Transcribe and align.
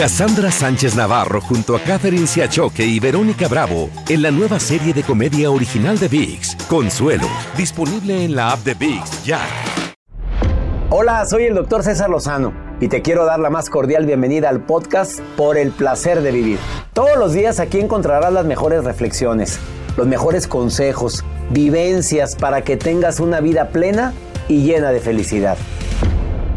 Cassandra 0.00 0.50
Sánchez 0.50 0.96
Navarro 0.96 1.42
junto 1.42 1.76
a 1.76 1.80
Catherine 1.80 2.26
Siachoque 2.26 2.82
y 2.82 2.98
Verónica 2.98 3.48
Bravo 3.48 3.90
en 4.08 4.22
la 4.22 4.30
nueva 4.30 4.58
serie 4.58 4.94
de 4.94 5.02
comedia 5.02 5.50
original 5.50 5.98
de 5.98 6.08
VIX, 6.08 6.56
Consuelo, 6.70 7.26
disponible 7.54 8.24
en 8.24 8.34
la 8.34 8.52
app 8.52 8.60
de 8.60 8.72
VIX 8.72 9.24
ya. 9.24 9.40
Hola, 10.88 11.26
soy 11.26 11.44
el 11.44 11.54
doctor 11.54 11.82
César 11.82 12.08
Lozano 12.08 12.54
y 12.80 12.88
te 12.88 13.02
quiero 13.02 13.26
dar 13.26 13.40
la 13.40 13.50
más 13.50 13.68
cordial 13.68 14.06
bienvenida 14.06 14.48
al 14.48 14.64
podcast 14.64 15.20
Por 15.36 15.58
el 15.58 15.70
placer 15.70 16.22
de 16.22 16.32
vivir. 16.32 16.58
Todos 16.94 17.18
los 17.18 17.34
días 17.34 17.60
aquí 17.60 17.78
encontrarás 17.78 18.32
las 18.32 18.46
mejores 18.46 18.84
reflexiones, 18.84 19.60
los 19.98 20.06
mejores 20.06 20.46
consejos, 20.46 21.26
vivencias 21.50 22.36
para 22.36 22.62
que 22.62 22.78
tengas 22.78 23.20
una 23.20 23.40
vida 23.40 23.68
plena 23.68 24.14
y 24.48 24.62
llena 24.62 24.92
de 24.92 25.00
felicidad. 25.00 25.58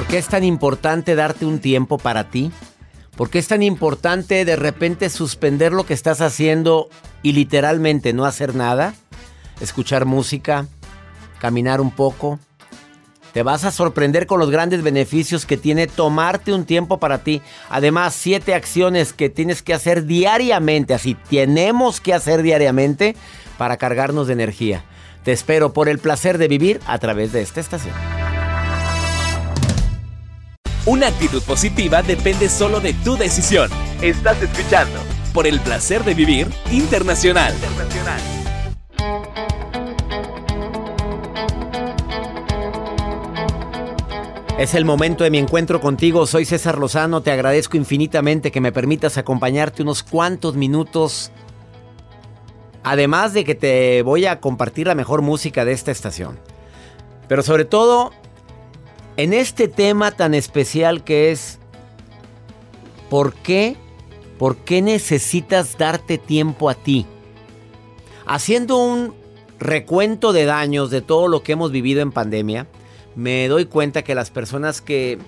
¿Por 0.00 0.08
qué 0.08 0.16
es 0.16 0.28
tan 0.28 0.44
importante 0.44 1.14
darte 1.14 1.44
un 1.44 1.58
tiempo 1.58 1.98
para 1.98 2.30
ti? 2.30 2.50
¿Por 3.18 3.28
qué 3.28 3.38
es 3.38 3.48
tan 3.48 3.62
importante 3.62 4.46
de 4.46 4.56
repente 4.56 5.10
suspender 5.10 5.72
lo 5.72 5.84
que 5.84 5.92
estás 5.92 6.22
haciendo 6.22 6.88
y 7.22 7.32
literalmente 7.32 8.14
no 8.14 8.24
hacer 8.24 8.54
nada? 8.54 8.94
Escuchar 9.60 10.06
música, 10.06 10.66
caminar 11.38 11.82
un 11.82 11.90
poco. 11.90 12.38
Te 13.34 13.42
vas 13.42 13.64
a 13.64 13.70
sorprender 13.70 14.26
con 14.26 14.40
los 14.40 14.50
grandes 14.50 14.82
beneficios 14.82 15.44
que 15.44 15.58
tiene 15.58 15.86
tomarte 15.86 16.54
un 16.54 16.64
tiempo 16.64 16.96
para 16.96 17.22
ti. 17.22 17.42
Además, 17.68 18.14
siete 18.14 18.54
acciones 18.54 19.12
que 19.12 19.28
tienes 19.28 19.62
que 19.62 19.74
hacer 19.74 20.06
diariamente, 20.06 20.94
así 20.94 21.14
tenemos 21.28 22.00
que 22.00 22.14
hacer 22.14 22.40
diariamente 22.40 23.16
para 23.58 23.76
cargarnos 23.76 24.28
de 24.28 24.32
energía. 24.32 24.82
Te 25.24 25.32
espero 25.32 25.74
por 25.74 25.90
el 25.90 25.98
placer 25.98 26.38
de 26.38 26.48
vivir 26.48 26.80
a 26.86 26.96
través 26.96 27.32
de 27.32 27.42
esta 27.42 27.60
estación. 27.60 28.19
Una 30.86 31.08
actitud 31.08 31.42
positiva 31.42 32.02
depende 32.02 32.48
solo 32.48 32.80
de 32.80 32.94
tu 32.94 33.14
decisión. 33.16 33.70
Estás 34.00 34.40
escuchando 34.42 34.98
por 35.34 35.46
el 35.46 35.60
placer 35.60 36.04
de 36.04 36.14
vivir 36.14 36.48
internacional. 36.72 37.54
Es 44.58 44.74
el 44.74 44.86
momento 44.86 45.22
de 45.22 45.30
mi 45.30 45.36
encuentro 45.36 45.82
contigo. 45.82 46.26
Soy 46.26 46.46
César 46.46 46.78
Lozano. 46.78 47.20
Te 47.20 47.30
agradezco 47.30 47.76
infinitamente 47.76 48.50
que 48.50 48.62
me 48.62 48.72
permitas 48.72 49.18
acompañarte 49.18 49.82
unos 49.82 50.02
cuantos 50.02 50.56
minutos. 50.56 51.30
Además 52.82 53.34
de 53.34 53.44
que 53.44 53.54
te 53.54 54.00
voy 54.00 54.24
a 54.24 54.40
compartir 54.40 54.86
la 54.86 54.94
mejor 54.94 55.20
música 55.20 55.66
de 55.66 55.72
esta 55.72 55.90
estación. 55.90 56.38
Pero 57.28 57.42
sobre 57.42 57.66
todo, 57.66 58.12
en 59.22 59.34
este 59.34 59.68
tema 59.68 60.12
tan 60.12 60.32
especial 60.32 61.04
que 61.04 61.30
es 61.30 61.58
¿por 63.10 63.34
qué? 63.34 63.76
¿Por 64.38 64.56
qué 64.56 64.80
necesitas 64.80 65.76
darte 65.76 66.16
tiempo 66.16 66.70
a 66.70 66.74
ti? 66.74 67.04
Haciendo 68.24 68.78
un 68.78 69.14
recuento 69.58 70.32
de 70.32 70.46
daños 70.46 70.90
de 70.90 71.02
todo 71.02 71.28
lo 71.28 71.42
que 71.42 71.52
hemos 71.52 71.70
vivido 71.70 72.00
en 72.00 72.12
pandemia, 72.12 72.66
me 73.14 73.46
doy 73.48 73.66
cuenta 73.66 74.00
que 74.00 74.14
las 74.14 74.30
personas 74.30 74.80
que 74.80 75.18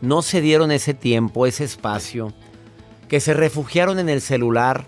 no 0.00 0.22
se 0.22 0.40
dieron 0.40 0.70
ese 0.70 0.94
tiempo, 0.94 1.44
ese 1.44 1.64
espacio, 1.64 2.32
que 3.08 3.18
se 3.18 3.34
refugiaron 3.34 3.98
en 3.98 4.08
el 4.08 4.20
celular, 4.20 4.86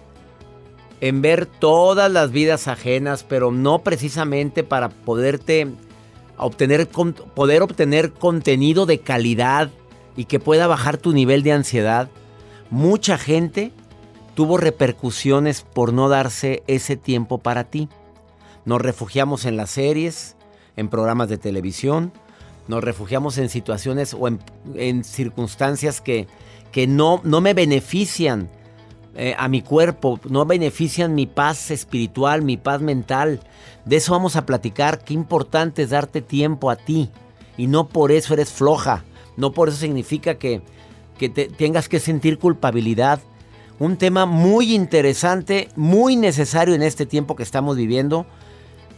en 1.00 1.20
ver 1.20 1.46
todas 1.46 2.12
las 2.12 2.30
vidas 2.30 2.68
ajenas, 2.68 3.24
pero 3.24 3.50
no 3.50 3.80
precisamente 3.80 4.62
para 4.62 4.88
poderte 4.88 5.66
obtener, 6.42 6.88
poder 6.88 7.62
obtener 7.62 8.12
contenido 8.12 8.86
de 8.86 9.00
calidad 9.00 9.70
y 10.16 10.26
que 10.26 10.40
pueda 10.40 10.66
bajar 10.66 10.98
tu 10.98 11.12
nivel 11.12 11.42
de 11.42 11.52
ansiedad. 11.52 12.08
Mucha 12.70 13.18
gente 13.18 13.72
tuvo 14.34 14.56
repercusiones 14.56 15.62
por 15.62 15.92
no 15.92 16.08
darse 16.08 16.62
ese 16.66 16.96
tiempo 16.96 17.38
para 17.38 17.64
ti. 17.64 17.88
Nos 18.64 18.80
refugiamos 18.80 19.44
en 19.44 19.56
las 19.56 19.70
series, 19.70 20.36
en 20.76 20.88
programas 20.88 21.28
de 21.28 21.38
televisión, 21.38 22.12
nos 22.68 22.82
refugiamos 22.82 23.38
en 23.38 23.48
situaciones 23.48 24.14
o 24.14 24.28
en, 24.28 25.04
circunstancias 25.04 26.00
que, 26.00 26.28
que 26.70 26.86
no, 26.86 27.20
no 27.24 27.40
me 27.40 27.54
benefician 27.54 28.48
eh, 29.14 29.34
a 29.36 29.48
mi 29.48 29.62
cuerpo, 29.62 30.20
no 30.28 30.46
benefician 30.46 31.14
mi 31.14 31.26
paz 31.26 31.70
espiritual, 31.70 32.42
mi 32.42 32.56
paz 32.56 32.80
mental. 32.80 33.40
De 33.84 33.96
eso 33.96 34.12
vamos 34.12 34.36
a 34.36 34.46
platicar. 34.46 35.04
Qué 35.04 35.14
importante 35.14 35.82
es 35.82 35.90
darte 35.90 36.22
tiempo 36.22 36.70
a 36.70 36.76
ti. 36.76 37.10
Y 37.56 37.66
no 37.66 37.88
por 37.88 38.12
eso 38.12 38.34
eres 38.34 38.50
floja. 38.50 39.04
No 39.36 39.52
por 39.52 39.68
eso 39.68 39.78
significa 39.78 40.36
que, 40.36 40.62
que 41.18 41.28
te, 41.28 41.46
tengas 41.46 41.88
que 41.88 42.00
sentir 42.00 42.38
culpabilidad. 42.38 43.20
Un 43.78 43.96
tema 43.96 44.26
muy 44.26 44.74
interesante, 44.74 45.68
muy 45.74 46.16
necesario 46.16 46.74
en 46.74 46.82
este 46.82 47.06
tiempo 47.06 47.34
que 47.36 47.42
estamos 47.42 47.76
viviendo 47.76 48.26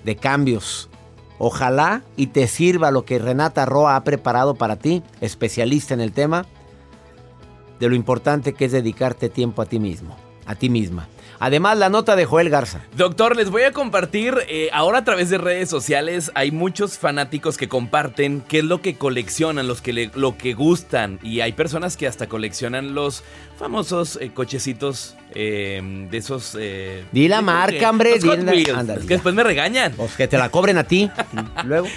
de 0.04 0.16
cambios. 0.16 0.90
Ojalá 1.38 2.02
y 2.16 2.28
te 2.28 2.46
sirva 2.46 2.90
lo 2.90 3.04
que 3.04 3.18
Renata 3.18 3.66
Roa 3.66 3.96
ha 3.96 4.04
preparado 4.04 4.54
para 4.54 4.76
ti, 4.76 5.02
especialista 5.20 5.94
en 5.94 6.00
el 6.00 6.12
tema 6.12 6.46
de 7.80 7.88
lo 7.88 7.94
importante 7.94 8.52
que 8.52 8.66
es 8.66 8.72
dedicarte 8.72 9.28
tiempo 9.28 9.62
a 9.62 9.66
ti 9.66 9.78
mismo, 9.78 10.16
a 10.46 10.54
ti 10.54 10.68
misma. 10.68 11.08
Además, 11.38 11.78
la 11.78 11.88
nota 11.88 12.16
de 12.16 12.24
Joel 12.24 12.50
Garza. 12.50 12.80
Doctor, 12.96 13.36
les 13.36 13.50
voy 13.50 13.62
a 13.62 13.72
compartir, 13.72 14.34
eh, 14.48 14.68
ahora 14.72 14.98
a 14.98 15.04
través 15.04 15.30
de 15.30 15.38
redes 15.38 15.68
sociales 15.68 16.30
hay 16.34 16.50
muchos 16.50 16.98
fanáticos 16.98 17.56
que 17.56 17.68
comparten 17.68 18.42
qué 18.48 18.58
es 18.58 18.64
lo 18.64 18.80
que 18.80 18.96
coleccionan, 18.96 19.66
los 19.66 19.80
que 19.80 20.10
lo 20.14 20.36
que 20.36 20.54
gustan. 20.54 21.18
Y 21.22 21.40
hay 21.40 21.52
personas 21.52 21.96
que 21.96 22.06
hasta 22.06 22.26
coleccionan 22.26 22.94
los 22.94 23.22
famosos 23.58 24.18
eh, 24.20 24.30
cochecitos 24.32 25.16
eh, 25.34 26.06
de 26.10 26.16
esos... 26.16 26.56
Di 27.12 27.28
la 27.28 27.42
marca, 27.42 27.90
hombre. 27.90 28.18
que 28.18 29.14
después 29.14 29.34
me 29.34 29.42
regañan. 29.42 29.92
Pues 29.92 30.16
que 30.16 30.28
te 30.28 30.38
la 30.38 30.48
cobren 30.50 30.78
a 30.78 30.84
ti. 30.84 31.10
Luego. 31.64 31.88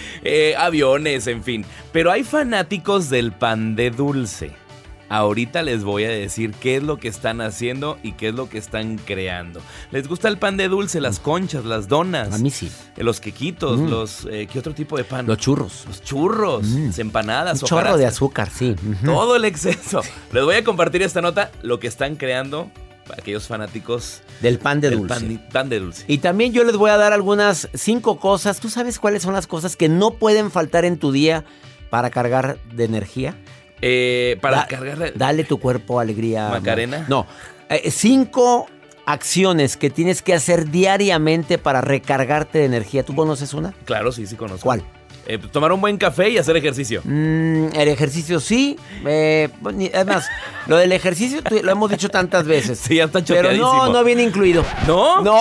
aviones, 0.57 1.27
en 1.27 1.43
fin. 1.43 1.65
Pero 1.91 2.11
hay 2.11 2.23
fanáticos 2.23 3.09
del 3.09 3.31
pan 3.31 3.75
de 3.75 3.91
dulce. 3.91 4.66
Ahorita 5.09 5.61
les 5.61 5.83
voy 5.83 6.03
a 6.03 6.09
decir 6.09 6.51
qué 6.51 6.77
es 6.77 6.83
lo 6.83 6.97
que 6.97 7.07
están 7.07 7.41
haciendo 7.41 7.97
y 8.03 8.13
qué 8.13 8.29
es 8.29 8.35
lo 8.35 8.49
que 8.49 8.57
están 8.57 8.97
creando. 8.97 9.61
¿Les 9.91 10.07
gusta 10.07 10.27
el 10.27 10.37
pan 10.37 10.57
de 10.57 10.67
dulce, 10.67 10.99
las 10.99 11.19
conchas, 11.19 11.65
las 11.65 11.87
donas? 11.87 12.33
A 12.33 12.37
mí 12.37 12.51
sí. 12.51 12.71
Eh, 12.97 13.03
los 13.03 13.19
quequitos, 13.19 13.79
mm. 13.79 13.89
los... 13.89 14.27
Eh, 14.29 14.47
¿Qué 14.51 14.59
otro 14.59 14.73
tipo 14.73 14.97
de 14.97 15.03
pan? 15.03 15.25
Los 15.25 15.37
churros. 15.37 15.85
Los 15.87 16.01
churros, 16.03 16.63
mm. 16.67 16.87
las 16.87 16.99
empanadas. 16.99 17.61
Un 17.61 17.67
chorro 17.67 17.97
de 17.97 18.05
azúcar, 18.05 18.49
sí. 18.49 18.75
Todo 19.05 19.35
el 19.35 19.45
exceso. 19.45 20.01
Les 20.33 20.43
voy 20.43 20.55
a 20.55 20.63
compartir 20.63 21.01
esta 21.01 21.21
nota, 21.21 21.51
lo 21.61 21.79
que 21.79 21.87
están 21.87 22.15
creando 22.15 22.69
aquellos 23.17 23.47
fanáticos 23.47 24.21
del 24.41 24.59
pan 24.59 24.81
de 24.81 24.91
dulce. 24.91 25.07
Pan, 25.07 25.47
pan, 25.51 25.69
de 25.69 25.79
dulce. 25.79 26.03
Y 26.07 26.17
también 26.17 26.53
yo 26.53 26.63
les 26.63 26.75
voy 26.75 26.89
a 26.89 26.97
dar 26.97 27.13
algunas 27.13 27.69
cinco 27.73 28.19
cosas. 28.19 28.59
¿Tú 28.59 28.69
sabes 28.69 28.99
cuáles 28.99 29.23
son 29.23 29.33
las 29.33 29.47
cosas 29.47 29.75
que 29.75 29.89
no 29.89 30.11
pueden 30.11 30.51
faltar 30.51 30.85
en 30.85 30.97
tu 30.97 31.11
día 31.11 31.45
para 31.89 32.09
cargar 32.09 32.57
de 32.73 32.83
energía? 32.83 33.35
Eh, 33.81 34.37
para 34.41 34.65
cargar. 34.67 35.13
Dale 35.15 35.43
tu 35.43 35.59
cuerpo 35.59 35.99
alegría. 35.99 36.49
Macarena. 36.49 37.05
No. 37.07 37.25
Eh, 37.69 37.91
cinco 37.91 38.67
acciones 39.05 39.77
que 39.77 39.89
tienes 39.89 40.21
que 40.21 40.33
hacer 40.33 40.69
diariamente 40.69 41.57
para 41.57 41.81
recargarte 41.81 42.59
de 42.59 42.65
energía. 42.65 43.03
¿Tú 43.03 43.15
conoces 43.15 43.53
una? 43.53 43.73
Claro, 43.85 44.11
sí, 44.11 44.25
sí 44.27 44.35
conozco. 44.35 44.63
¿Cuál? 44.63 44.83
Eh, 45.29 45.37
tomar 45.51 45.71
un 45.73 45.81
buen 45.81 45.97
café 45.97 46.29
y 46.29 46.37
hacer 46.37 46.55
ejercicio. 46.55 47.01
Mm, 47.03 47.67
el 47.73 47.87
ejercicio 47.89 48.39
sí. 48.39 48.77
Eh, 49.05 49.49
bueno, 49.59 49.77
ni- 49.79 49.87
además, 49.93 50.25
lo 50.67 50.77
del 50.77 50.91
ejercicio 50.93 51.41
lo 51.63 51.71
hemos 51.71 51.89
dicho 51.91 52.09
tantas 52.09 52.45
veces. 52.45 52.79
Sí, 52.83 52.95
ya 52.95 53.05
está 53.05 53.21
Pero 53.23 53.51
no, 53.53 53.91
no 53.91 54.03
viene 54.03 54.23
incluido. 54.23 54.63
¿No? 54.87 55.21
No. 55.21 55.37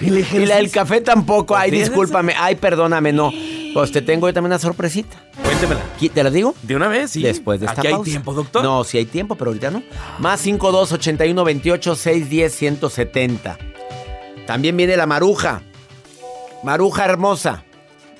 ¿El 0.00 0.18
Y 0.34 0.46
la 0.46 0.56
del 0.56 0.70
café 0.70 1.00
tampoco. 1.00 1.56
Ay, 1.56 1.70
¿Tienes? 1.70 1.88
discúlpame. 1.88 2.34
Ay, 2.38 2.56
perdóname, 2.56 3.12
no. 3.12 3.30
Pues 3.72 3.90
te 3.92 4.02
tengo 4.02 4.28
yo 4.28 4.34
también 4.34 4.52
una 4.52 4.58
sorpresita. 4.58 5.16
Cuéntemela. 5.58 5.80
¿Qui- 5.98 6.10
¿Te 6.10 6.22
la 6.22 6.30
digo? 6.30 6.54
De 6.62 6.76
una 6.76 6.88
vez, 6.88 7.12
sí. 7.12 7.22
Después 7.22 7.60
de 7.60 7.66
esta 7.66 7.80
Aquí 7.80 7.88
pausa. 7.88 8.04
hay 8.04 8.10
tiempo, 8.10 8.34
doctor. 8.34 8.62
No, 8.62 8.84
sí 8.84 8.98
hay 8.98 9.06
tiempo, 9.06 9.36
pero 9.36 9.50
ahorita 9.50 9.70
no. 9.70 9.82
Más 10.18 10.40
52 10.40 10.92
81 10.92 11.44
28 11.44 11.96
610 11.96 12.54
170. 12.54 13.58
También 14.46 14.76
viene 14.76 14.96
la 14.98 15.06
maruja. 15.06 15.62
Maruja 16.62 17.04
hermosa. 17.06 17.62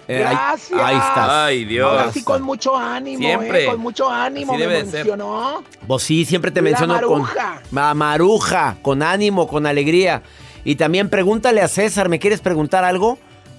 Eh, 0.08 0.20
Gracias. 0.20 0.80
Ahí, 0.80 0.96
estás. 0.96 1.28
Ay, 1.30 1.64
Dios. 1.66 1.90
Ahora 1.90 2.12
sí 2.12 2.22
con 2.22 2.40
mucho 2.42 2.74
ánimo, 2.76 3.18
Siempre. 3.18 3.64
eh, 3.64 3.66
con 3.66 3.80
mucho 3.80 4.08
ánimo 4.08 4.52
Así 4.52 4.62
me 4.62 4.66
debe 4.68 4.84
de 4.84 4.90
ser. 4.90 5.00
mencionó. 5.04 5.62
Vos 5.86 6.02
sí, 6.02 6.24
siempre 6.24 6.50
te 6.50 6.60
La 6.60 6.64
menciono 6.70 6.94
maruja. 6.94 7.34
con 7.34 7.62
Ma- 7.72 7.92
maruja, 7.92 8.76
con 8.80 9.02
ánimo, 9.02 9.46
con 9.46 9.66
alegría. 9.66 10.22
Y 10.64 10.76
también 10.76 11.10
pregúntale 11.10 11.60
a 11.60 11.68
César, 11.68 12.08
¿me 12.08 12.18
quieres 12.18 12.40
preguntar 12.40 12.82
algo? 12.84 13.18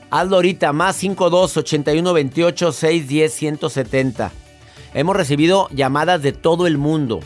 Hazlo 0.09 0.37
ahorita, 0.37 0.71
más 0.71 0.95
52 0.95 1.57
81 1.57 2.13
28 2.13 2.71
610 2.71 3.33
170. 3.33 4.31
Hemos 4.93 5.15
recibido 5.15 5.67
llamadas 5.71 6.21
de 6.21 6.31
todo 6.31 6.65
el 6.65 6.77
mundo. 6.77 7.19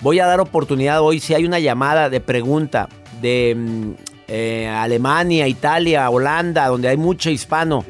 Voy 0.00 0.20
a 0.20 0.26
dar 0.26 0.40
oportunidad 0.40 1.02
hoy, 1.02 1.20
si 1.20 1.34
hay 1.34 1.44
una 1.44 1.58
llamada 1.58 2.08
de 2.08 2.20
pregunta 2.20 2.88
de 3.20 3.54
mm, 3.56 3.90
eh, 4.28 4.68
Alemania, 4.68 5.46
Italia, 5.46 6.08
Holanda, 6.08 6.68
donde 6.68 6.88
hay 6.88 6.96
mucho 6.96 7.30
hispano. 7.30 7.84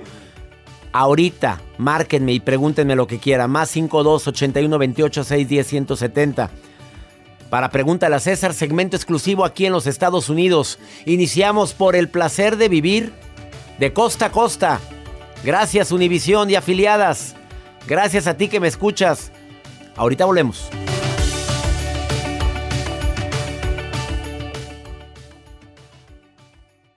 Ahorita, 0.93 1.61
márquenme 1.79 2.33
y 2.33 2.41
pregúntenme 2.41 2.97
lo 2.97 3.07
que 3.07 3.19
quieran. 3.19 3.51
Más 3.51 3.71
52 3.71 4.29
81 4.29 4.79
28 4.79 5.25
610 5.25 5.67
170. 5.67 6.51
Para 7.51 7.71
Pregúntale 7.71 8.17
a 8.17 8.21
César, 8.21 8.53
segmento 8.53 8.97
exclusivo 8.97 9.45
aquí 9.45 9.67
en 9.67 9.73
los 9.73 9.87
Estados 9.87 10.29
Unidos. 10.29 10.81
Iniciamos 11.07 11.73
por 11.73 11.95
el 11.95 12.09
placer 12.09 12.57
de 12.57 12.69
vivir 12.69 13.13
de 13.79 13.93
costa 13.93 14.27
a 14.27 14.33
costa. 14.33 14.81
Gracias 15.43 15.93
Univisión 15.93 16.51
y 16.51 16.55
afiliadas. 16.55 17.35
Gracias 17.87 18.27
a 18.27 18.37
ti 18.37 18.49
que 18.49 18.61
me 18.61 18.69
escuchas. 18.69 19.33
Ahorita 19.97 20.25
volvemos. 20.25 20.71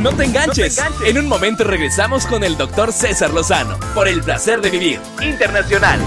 No 0.00 0.10
te 0.12 0.24
enganches. 0.24 0.80
En 1.06 1.18
un 1.18 1.26
momento 1.26 1.64
regresamos 1.64 2.26
con 2.26 2.44
el 2.44 2.56
doctor 2.56 2.92
César 2.92 3.32
Lozano 3.32 3.78
por 3.94 4.08
el 4.08 4.22
placer 4.22 4.60
de 4.60 4.70
vivir 4.70 5.00
internacional. 5.22 6.00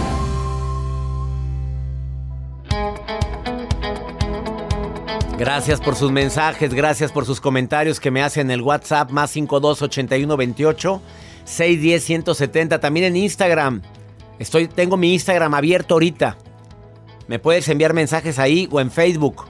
Gracias 5.38 5.80
por 5.80 5.96
sus 5.96 6.12
mensajes, 6.12 6.74
gracias 6.74 7.12
por 7.12 7.26
sus 7.26 7.40
comentarios 7.40 8.00
que 8.00 8.10
me 8.10 8.24
hacen 8.24 8.48
en 8.48 8.52
el 8.52 8.62
WhatsApp 8.62 9.12
más 9.12 9.30
52 9.32 9.84
81 9.84 10.36
28 10.36 11.02
610 11.46 12.04
170. 12.04 12.80
También 12.80 13.06
en 13.06 13.16
Instagram. 13.16 13.82
Estoy, 14.40 14.68
tengo 14.68 14.98
mi 14.98 15.14
Instagram 15.14 15.54
abierto 15.54 15.96
ahorita. 15.96 16.38
Me 17.28 17.40
puedes 17.40 17.68
enviar 17.70 17.94
mensajes 17.94 18.40
ahí 18.40 18.68
o 18.72 18.80
en 18.80 18.92
Facebook. 18.92 19.46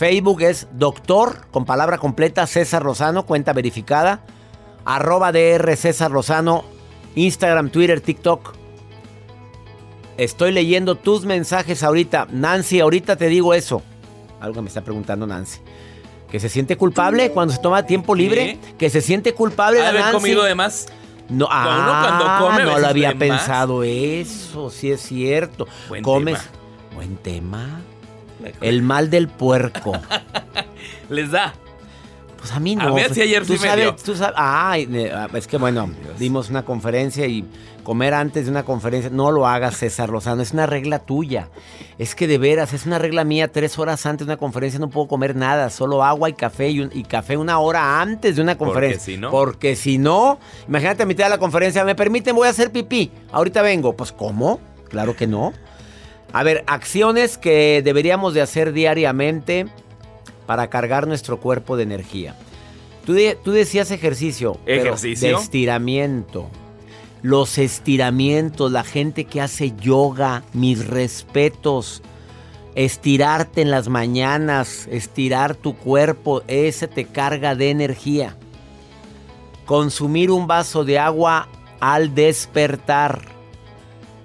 Facebook 0.00 0.40
es 0.40 0.66
doctor 0.72 1.46
con 1.50 1.66
palabra 1.66 1.98
completa 1.98 2.46
César 2.46 2.86
Lozano, 2.86 3.26
cuenta 3.26 3.52
verificada. 3.52 4.22
Arroba 4.86 5.30
DR 5.30 5.76
César 5.76 6.10
Lozano. 6.10 6.64
Instagram, 7.16 7.68
Twitter, 7.68 8.00
TikTok. 8.00 8.54
Estoy 10.16 10.52
leyendo 10.52 10.94
tus 10.94 11.26
mensajes 11.26 11.82
ahorita. 11.82 12.28
Nancy, 12.30 12.80
ahorita 12.80 13.16
te 13.16 13.28
digo 13.28 13.52
eso. 13.52 13.82
Algo 14.40 14.54
que 14.54 14.62
me 14.62 14.68
está 14.68 14.80
preguntando 14.80 15.26
Nancy. 15.26 15.60
Que 16.30 16.40
se 16.40 16.48
siente 16.48 16.78
culpable 16.78 17.30
cuando 17.32 17.52
se 17.52 17.60
toma 17.60 17.84
tiempo 17.84 18.14
libre. 18.14 18.58
Que 18.78 18.88
se 18.88 19.02
siente 19.02 19.34
culpable 19.34 19.80
la 19.80 19.90
¿Haber 19.90 20.00
Nancy. 20.00 20.16
comido 20.16 20.44
de 20.44 20.54
más? 20.54 20.86
No, 21.28 21.44
Uno 21.44 21.48
ah, 21.52 22.38
cuando 22.38 22.46
come 22.46 22.64
no 22.64 22.78
lo 22.78 22.86
había 22.86 23.12
de 23.12 23.14
más. 23.16 23.40
pensado 23.40 23.82
eso, 23.82 24.70
sí 24.70 24.92
es 24.92 25.02
cierto. 25.02 25.68
Buen 25.90 26.02
Comes. 26.02 26.38
tema. 26.38 26.50
Buen 26.94 27.16
tema. 27.18 27.82
El 28.60 28.82
mal 28.82 29.10
del 29.10 29.28
puerco. 29.28 29.92
Les 31.08 31.30
da. 31.30 31.54
Pues 32.38 32.52
a 32.52 32.60
mí 32.60 32.74
no. 32.74 32.88
A 32.88 32.90
pues, 32.92 33.12
si 33.12 33.20
ayer 33.20 33.44
tú 33.44 33.54
sí 33.56 33.62
me 33.62 33.68
sabes, 33.68 33.84
dio. 33.84 33.96
tú 33.96 34.14
sabes- 34.16 34.34
ay, 34.36 34.88
eh, 34.92 35.12
ah, 35.14 35.28
es 35.34 35.46
que 35.46 35.58
bueno, 35.58 35.90
dimos 36.18 36.48
una 36.48 36.64
conferencia 36.64 37.26
y 37.26 37.44
comer 37.84 38.14
antes 38.14 38.46
de 38.46 38.50
una 38.50 38.62
conferencia, 38.62 39.10
no 39.10 39.30
lo 39.30 39.46
hagas, 39.46 39.76
César 39.76 40.08
Lozano, 40.08 40.40
es 40.40 40.52
una 40.52 40.64
regla 40.64 41.00
tuya. 41.00 41.48
Es 41.98 42.14
que 42.14 42.26
de 42.26 42.38
veras, 42.38 42.72
es 42.72 42.86
una 42.86 42.98
regla 42.98 43.24
mía, 43.24 43.48
tres 43.52 43.78
horas 43.78 44.06
antes 44.06 44.26
de 44.26 44.32
una 44.32 44.38
conferencia 44.38 44.80
no 44.80 44.88
puedo 44.88 45.06
comer 45.06 45.36
nada, 45.36 45.68
solo 45.68 46.02
agua 46.02 46.30
y 46.30 46.32
café 46.32 46.70
y, 46.70 46.80
un- 46.80 46.90
y 46.94 47.02
café 47.02 47.36
una 47.36 47.58
hora 47.58 48.00
antes 48.00 48.36
de 48.36 48.42
una 48.42 48.56
Porque 48.56 48.72
conferencia. 48.72 49.00
si 49.14 49.16
no- 49.18 49.30
Porque 49.30 49.76
si 49.76 49.98
no, 49.98 50.38
imagínate 50.66 51.02
a 51.02 51.06
mitad 51.06 51.24
de 51.24 51.30
la 51.30 51.38
conferencia, 51.38 51.84
me 51.84 51.94
permiten, 51.94 52.34
voy 52.34 52.46
a 52.46 52.52
hacer 52.52 52.72
pipí, 52.72 53.10
ahorita 53.32 53.60
vengo. 53.60 53.94
Pues 53.94 54.12
¿cómo? 54.12 54.60
Claro 54.88 55.14
que 55.14 55.26
no. 55.26 55.52
A 56.32 56.42
ver, 56.42 56.64
acciones 56.66 57.38
que 57.38 57.82
deberíamos 57.84 58.34
de 58.34 58.40
hacer 58.42 58.72
diariamente 58.72 59.66
para 60.46 60.68
cargar 60.70 61.06
nuestro 61.06 61.40
cuerpo 61.40 61.76
de 61.76 61.82
energía. 61.84 62.34
Tú, 63.04 63.12
de- 63.14 63.36
tú 63.42 63.50
decías 63.52 63.90
ejercicio. 63.90 64.58
pero 64.64 64.82
¿Ejercicio? 64.82 65.28
de 65.28 65.34
estiramiento. 65.42 66.48
Los 67.22 67.58
estiramientos, 67.58 68.70
la 68.72 68.84
gente 68.84 69.24
que 69.24 69.40
hace 69.40 69.72
yoga, 69.80 70.42
mis 70.52 70.86
respetos. 70.86 72.02
Estirarte 72.76 73.62
en 73.62 73.70
las 73.72 73.88
mañanas, 73.88 74.86
estirar 74.90 75.56
tu 75.56 75.76
cuerpo, 75.76 76.42
ese 76.46 76.86
te 76.86 77.04
carga 77.06 77.54
de 77.56 77.70
energía. 77.70 78.36
Consumir 79.66 80.30
un 80.30 80.46
vaso 80.46 80.84
de 80.84 80.98
agua 80.98 81.48
al 81.80 82.14
despertar. 82.14 83.22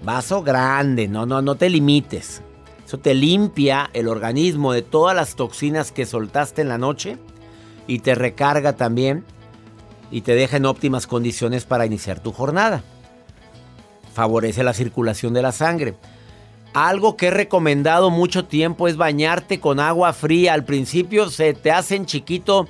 Vaso 0.05 0.43
grande, 0.43 1.07
no, 1.07 1.25
no, 1.25 1.41
no 1.41 1.55
te 1.55 1.67
limites. 1.67 2.43
Eso 2.85 2.99
te 2.99 3.15
limpia 3.15 3.89
el 3.93 4.07
organismo 4.07 4.71
de 4.71 4.83
todas 4.83 5.15
las 5.15 5.35
toxinas 5.35 5.91
que 5.91 6.05
soltaste 6.05 6.61
en 6.61 6.69
la 6.69 6.77
noche 6.77 7.17
y 7.87 7.99
te 7.99 8.13
recarga 8.13 8.73
también 8.73 9.25
y 10.11 10.21
te 10.21 10.35
deja 10.35 10.57
en 10.57 10.67
óptimas 10.67 11.07
condiciones 11.07 11.65
para 11.65 11.87
iniciar 11.87 12.19
tu 12.19 12.31
jornada. 12.31 12.83
Favorece 14.13 14.63
la 14.63 14.73
circulación 14.73 15.33
de 15.33 15.41
la 15.41 15.51
sangre. 15.51 15.95
Algo 16.75 17.17
que 17.17 17.27
he 17.27 17.31
recomendado 17.31 18.11
mucho 18.11 18.45
tiempo 18.45 18.87
es 18.87 18.97
bañarte 18.97 19.59
con 19.59 19.79
agua 19.79 20.13
fría. 20.13 20.53
Al 20.53 20.65
principio 20.65 21.31
se 21.31 21.55
te 21.55 21.71
hacen 21.71 22.05
chiquito 22.05 22.67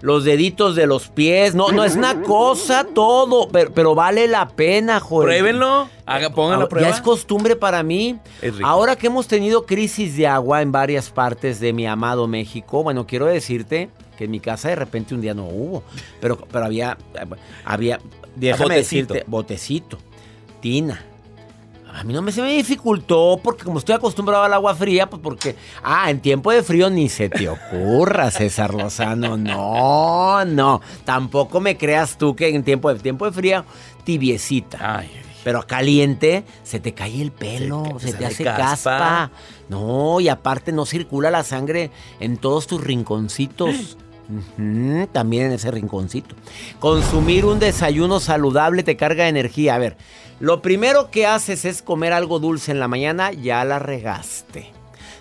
los 0.00 0.24
deditos 0.24 0.74
de 0.76 0.86
los 0.86 1.08
pies. 1.08 1.54
No, 1.54 1.70
no 1.70 1.84
es 1.84 1.96
una 1.96 2.22
cosa 2.22 2.84
todo, 2.84 3.48
pero, 3.48 3.72
pero 3.72 3.94
vale 3.94 4.28
la 4.28 4.48
pena, 4.48 5.00
joder. 5.00 5.28
Pruébenlo. 5.28 5.88
Haga, 6.06 6.30
pongan 6.30 6.60
la 6.60 6.68
prueba. 6.68 6.88
Ya 6.88 6.94
es 6.94 7.00
costumbre 7.00 7.56
para 7.56 7.82
mí. 7.82 8.18
Ahora 8.62 8.96
que 8.96 9.08
hemos 9.08 9.26
tenido 9.26 9.66
crisis 9.66 10.16
de 10.16 10.26
agua 10.26 10.62
en 10.62 10.70
varias 10.70 11.10
partes 11.10 11.58
de 11.58 11.72
mi 11.72 11.86
amado 11.86 12.28
México, 12.28 12.82
bueno, 12.82 13.06
quiero 13.06 13.26
decirte 13.26 13.90
que 14.16 14.24
en 14.24 14.30
mi 14.30 14.40
casa 14.40 14.68
de 14.68 14.76
repente 14.76 15.14
un 15.14 15.20
día 15.20 15.34
no 15.34 15.46
hubo, 15.46 15.82
pero, 16.20 16.38
pero 16.50 16.64
había, 16.64 16.96
había, 17.64 18.00
déjame 18.34 18.76
botecito. 18.76 19.14
decirte, 19.14 19.30
botecito, 19.30 19.98
tina. 20.60 21.04
A 21.98 22.04
mí 22.04 22.12
no 22.12 22.20
me 22.20 22.30
se 22.30 22.42
me 22.42 22.52
dificultó 22.52 23.40
porque 23.42 23.64
como 23.64 23.78
estoy 23.78 23.94
acostumbrado 23.94 24.44
al 24.44 24.52
agua 24.52 24.74
fría, 24.74 25.08
pues 25.08 25.22
porque, 25.22 25.56
ah, 25.82 26.10
en 26.10 26.20
tiempo 26.20 26.50
de 26.52 26.62
frío 26.62 26.90
ni 26.90 27.08
se 27.08 27.30
te 27.30 27.48
ocurra, 27.48 28.30
César 28.30 28.74
Lozano, 28.74 29.38
no, 29.38 30.44
no, 30.44 30.80
tampoco 31.04 31.58
me 31.60 31.78
creas 31.78 32.18
tú 32.18 32.36
que 32.36 32.48
en 32.54 32.62
tiempo 32.64 32.92
de, 32.92 33.00
tiempo 33.00 33.24
de 33.24 33.32
frío, 33.32 33.64
tibiecita. 34.04 34.98
Ay, 34.98 35.10
Pero 35.42 35.66
caliente, 35.66 36.44
se 36.64 36.80
te 36.80 36.92
cae 36.92 37.22
el 37.22 37.32
pelo, 37.32 37.84
Se- 37.98 38.12
te 38.12 38.26
hace 38.26 38.44
caspa. 38.44 38.58
caspa. 38.98 39.30
No, 39.68 40.20
y 40.20 40.28
aparte 40.28 40.72
no 40.72 40.84
circula 40.86 41.30
la 41.30 41.44
sangre 41.44 41.90
en 42.20 42.36
todos 42.36 42.66
tus 42.66 42.82
rinconcitos. 42.84 43.96
También 45.12 45.46
en 45.46 45.52
ese 45.52 45.70
rinconcito. 45.70 46.34
Consumir 46.80 47.44
un 47.44 47.58
desayuno 47.58 48.20
saludable 48.20 48.82
te 48.82 48.96
carga 48.96 49.28
energía. 49.28 49.74
A 49.74 49.78
ver, 49.78 49.96
lo 50.40 50.62
primero 50.62 51.10
que 51.10 51.26
haces 51.26 51.64
es 51.64 51.82
comer 51.82 52.12
algo 52.12 52.38
dulce 52.38 52.72
en 52.72 52.80
la 52.80 52.88
mañana, 52.88 53.32
ya 53.32 53.64
la 53.64 53.78
regaste. 53.78 54.70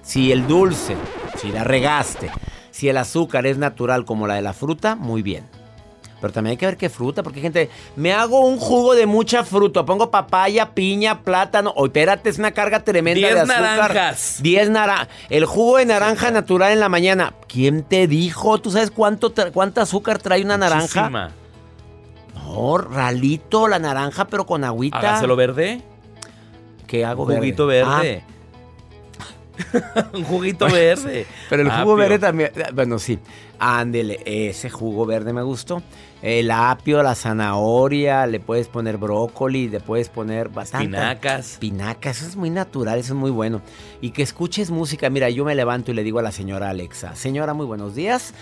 Si 0.01 0.31
el 0.31 0.47
dulce, 0.47 0.95
si 1.37 1.51
la 1.51 1.63
regaste, 1.63 2.29
si 2.71 2.89
el 2.89 2.97
azúcar 2.97 3.45
es 3.45 3.57
natural 3.57 4.05
como 4.05 4.27
la 4.27 4.35
de 4.35 4.41
la 4.41 4.53
fruta, 4.53 4.95
muy 4.95 5.21
bien. 5.21 5.45
Pero 6.25 6.33
también 6.33 6.51
hay 6.53 6.57
que 6.57 6.65
ver 6.65 6.75
qué 6.75 6.89
fruta, 6.89 7.21
porque 7.21 7.37
hay 7.37 7.43
gente, 7.43 7.69
me 7.95 8.11
hago 8.11 8.39
un 8.39 8.57
jugo 8.57 8.95
de 8.95 9.05
mucha 9.05 9.43
fruta, 9.43 9.85
pongo 9.85 10.09
papaya, 10.09 10.73
piña, 10.73 11.21
plátano, 11.21 11.71
o 11.75 11.85
espérate, 11.85 12.31
es 12.31 12.39
una 12.39 12.49
carga 12.49 12.83
tremenda 12.83 13.19
Diez 13.19 13.35
de 13.35 13.41
azúcar. 13.41 13.61
naranjas. 13.61 14.39
10 14.41 14.69
naranjas. 14.71 15.07
El 15.29 15.45
jugo 15.45 15.77
de 15.77 15.85
naranja 15.85 16.31
natural 16.31 16.71
en 16.71 16.79
la 16.79 16.89
mañana. 16.89 17.35
¿Quién 17.47 17.83
te 17.83 18.07
dijo? 18.07 18.59
¿Tú 18.59 18.71
sabes 18.71 18.89
cuánto 18.89 19.35
cuánta 19.53 19.83
azúcar 19.83 20.17
trae 20.17 20.43
una 20.43 20.57
naranja? 20.57 21.01
muchísima. 21.01 21.29
No, 22.33 22.79
ralito 22.79 23.67
la 23.67 23.77
naranja, 23.77 24.25
pero 24.25 24.47
con 24.47 24.63
agüita. 24.63 24.97
Hágaselo 24.97 25.35
verde. 25.35 25.83
¿Qué 26.87 27.05
hago 27.05 27.25
Un 27.25 27.35
juguito 27.35 27.67
verde. 27.67 28.23
un 30.13 30.23
juguito 30.23 30.65
verde. 30.65 31.27
Ah, 31.29 31.45
pero 31.51 31.61
el 31.61 31.69
jugo 31.69 31.93
Apio. 31.93 31.95
verde 31.95 32.17
también. 32.17 32.51
Bueno, 32.73 32.97
sí. 32.97 33.19
Ándele, 33.59 34.21
ese 34.25 34.69
jugo 34.69 35.05
verde 35.05 35.33
me 35.33 35.43
gustó. 35.43 35.81
El 36.21 36.49
apio, 36.49 37.03
la 37.03 37.13
zanahoria, 37.13 38.25
le 38.25 38.39
puedes 38.39 38.67
poner 38.67 38.97
brócoli, 38.97 39.69
le 39.69 39.79
puedes 39.79 40.09
poner 40.09 40.49
bastante. 40.49 40.85
Espinacas. 40.85 41.51
Espinacas, 41.53 42.17
eso 42.17 42.27
es 42.29 42.35
muy 42.35 42.49
natural, 42.49 42.97
eso 42.97 43.13
es 43.13 43.19
muy 43.19 43.29
bueno. 43.31 43.61
Y 44.01 44.09
que 44.11 44.23
escuches 44.23 44.71
música. 44.71 45.09
Mira, 45.09 45.29
yo 45.29 45.45
me 45.45 45.53
levanto 45.53 45.91
y 45.91 45.93
le 45.93 46.03
digo 46.03 46.17
a 46.19 46.23
la 46.23 46.31
señora 46.31 46.69
Alexa, 46.69 47.15
señora, 47.15 47.53
muy 47.53 47.65
buenos 47.65 47.93
días. 47.95 48.33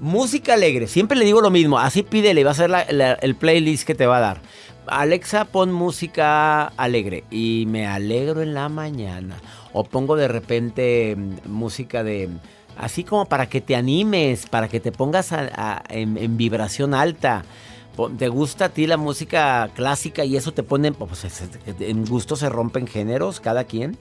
Música 0.00 0.54
alegre, 0.54 0.86
siempre 0.86 1.16
le 1.18 1.24
digo 1.24 1.40
lo 1.40 1.50
mismo. 1.50 1.78
Así 1.78 2.02
pídele, 2.02 2.44
va 2.44 2.50
a 2.50 2.54
ser 2.54 2.68
la- 2.70 2.86
la- 2.90 3.14
el 3.14 3.34
playlist 3.36 3.86
que 3.86 3.94
te 3.94 4.06
va 4.06 4.18
a 4.18 4.20
dar. 4.20 4.40
Alexa, 4.86 5.44
pon 5.44 5.72
música 5.72 6.66
alegre. 6.76 7.24
Y 7.30 7.64
me 7.68 7.86
alegro 7.86 8.42
en 8.42 8.54
la 8.54 8.68
mañana. 8.68 9.36
O 9.72 9.84
pongo 9.84 10.16
de 10.16 10.28
repente 10.28 11.14
mm, 11.16 11.48
música 11.48 12.02
de... 12.02 12.28
Así 12.80 13.04
como 13.04 13.26
para 13.26 13.46
que 13.48 13.60
te 13.60 13.76
animes, 13.76 14.46
para 14.46 14.66
que 14.68 14.80
te 14.80 14.90
pongas 14.90 15.30
en, 15.90 16.36
vibración 16.36 16.94
alta. 16.94 17.44
¿Te 18.18 18.28
gusta 18.28 18.66
a 18.66 18.68
ti 18.70 18.86
la 18.86 18.96
música 18.96 19.68
clásica 19.74 20.24
y 20.24 20.34
eso 20.36 20.52
te 20.52 20.62
pone... 20.62 20.90
Pues, 20.92 21.24
es- 21.24 21.42
es- 21.42 21.50
en 21.80 22.06
gusto 22.06 22.36
se 22.36 22.48
rompen 22.48 22.86
géneros, 22.86 23.38
cada 23.40 23.64
quien. 23.64 23.98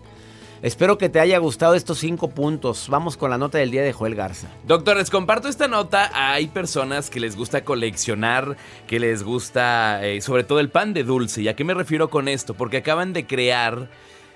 Espero 0.61 0.97
que 0.97 1.09
te 1.09 1.19
haya 1.19 1.37
gustado 1.39 1.73
estos 1.75 1.97
cinco 1.99 2.29
puntos. 2.29 2.87
Vamos 2.89 3.17
con 3.17 3.29
la 3.29 3.37
nota 3.37 3.57
del 3.57 3.71
día 3.71 3.81
de 3.83 3.91
Joel 3.91 4.15
Garza. 4.15 4.47
Doctor, 4.65 4.95
les 4.97 5.09
comparto 5.09 5.49
esta 5.49 5.67
nota. 5.67 6.09
Hay 6.13 6.47
personas 6.47 7.09
que 7.09 7.19
les 7.19 7.35
gusta 7.35 7.63
coleccionar, 7.65 8.55
que 8.87 8.99
les 8.99 9.23
gusta 9.23 10.05
eh, 10.05 10.21
sobre 10.21 10.43
todo 10.45 10.59
el 10.61 10.69
pan 10.69 10.93
de 10.93 11.03
dulce. 11.03 11.41
¿Y 11.41 11.47
a 11.49 11.55
qué 11.55 11.63
me 11.65 11.73
refiero 11.73 12.09
con 12.09 12.27
esto? 12.29 12.53
Porque 12.53 12.77
acaban 12.77 13.11
de 13.11 13.25
crear, 13.25 13.89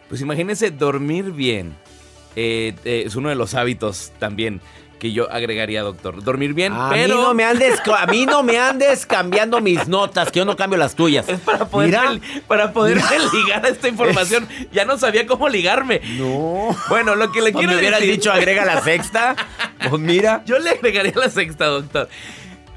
pues 0.10 0.20
imagínense, 0.22 0.72
dormir 0.72 1.32
bien. 1.32 1.76
Eh, 2.36 2.74
eh, 2.86 3.04
es 3.06 3.16
uno 3.16 3.30
de 3.30 3.36
los 3.36 3.54
hábitos 3.54 4.12
también 4.20 4.62
que 5.00 5.12
yo 5.12 5.30
agregaría, 5.30 5.82
doctor. 5.82 6.24
Dormir 6.24 6.54
bien, 6.54 6.72
A 6.72 6.90
pero... 6.90 7.18
mí 7.18 7.22
no 7.24 7.34
me 7.34 7.44
andes, 7.44 7.82
a 8.00 8.06
mí 8.08 8.26
no 8.26 8.42
me 8.42 8.58
andes 8.58 9.06
cambiando 9.06 9.60
mis 9.60 9.86
notas, 9.90 10.32
que 10.32 10.40
yo 10.40 10.46
no 10.46 10.56
cambio 10.56 10.78
las 10.80 10.96
tuyas. 10.96 11.28
Es 11.28 11.42
para 11.42 11.66
poder, 11.68 11.90
Mira. 11.90 12.20
para 12.48 12.72
poder 12.72 13.02
ligar 13.34 13.66
a 13.66 13.68
esta 13.68 13.90
información. 13.90 14.48
Ya 14.72 14.86
no 14.86 14.98
sabía 14.98 15.28
cómo 15.28 15.50
ligarme. 15.50 16.00
No. 16.18 16.74
Bueno, 16.88 17.16
lo 17.16 17.34
que 17.34 17.42
le 17.42 17.52
Pues 17.52 17.62
quiero 17.64 17.74
me 17.74 17.80
hubieras 17.80 18.00
decir... 18.00 18.16
dicho 18.16 18.32
agrega 18.32 18.64
la 18.64 18.82
sexta. 18.82 19.36
Pues 19.90 20.02
mira. 20.02 20.42
Yo 20.46 20.58
le 20.60 20.70
agregaría 20.70 21.14
la 21.16 21.30
sexta, 21.30 21.66
doctor. 21.66 22.08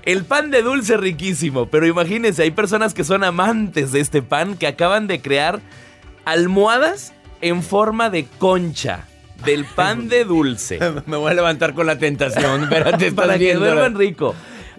El 0.02 0.24
pan 0.24 0.50
de 0.50 0.62
dulce 0.62 0.96
riquísimo, 0.96 1.66
pero 1.66 1.86
imagínense, 1.86 2.42
hay 2.42 2.50
personas 2.50 2.92
que 2.92 3.04
son 3.04 3.22
amantes 3.22 3.92
de 3.92 4.00
este 4.00 4.20
pan 4.22 4.56
que 4.56 4.66
acaban 4.66 5.06
de 5.06 5.20
crear 5.20 5.60
almohadas 6.24 7.12
en 7.40 7.62
forma 7.62 8.10
de 8.10 8.24
concha 8.38 9.06
del 9.44 9.64
pan 9.64 10.08
de 10.08 10.24
dulce. 10.24 10.78
Me 11.06 11.16
voy 11.16 11.30
a 11.30 11.34
levantar 11.34 11.74
con 11.74 11.86
la 11.86 11.98
tentación. 11.98 12.64
Espérate, 12.64 13.12
para 13.12 13.38
que 13.38 13.54
duerman 13.54 13.96
rico. 13.96 14.34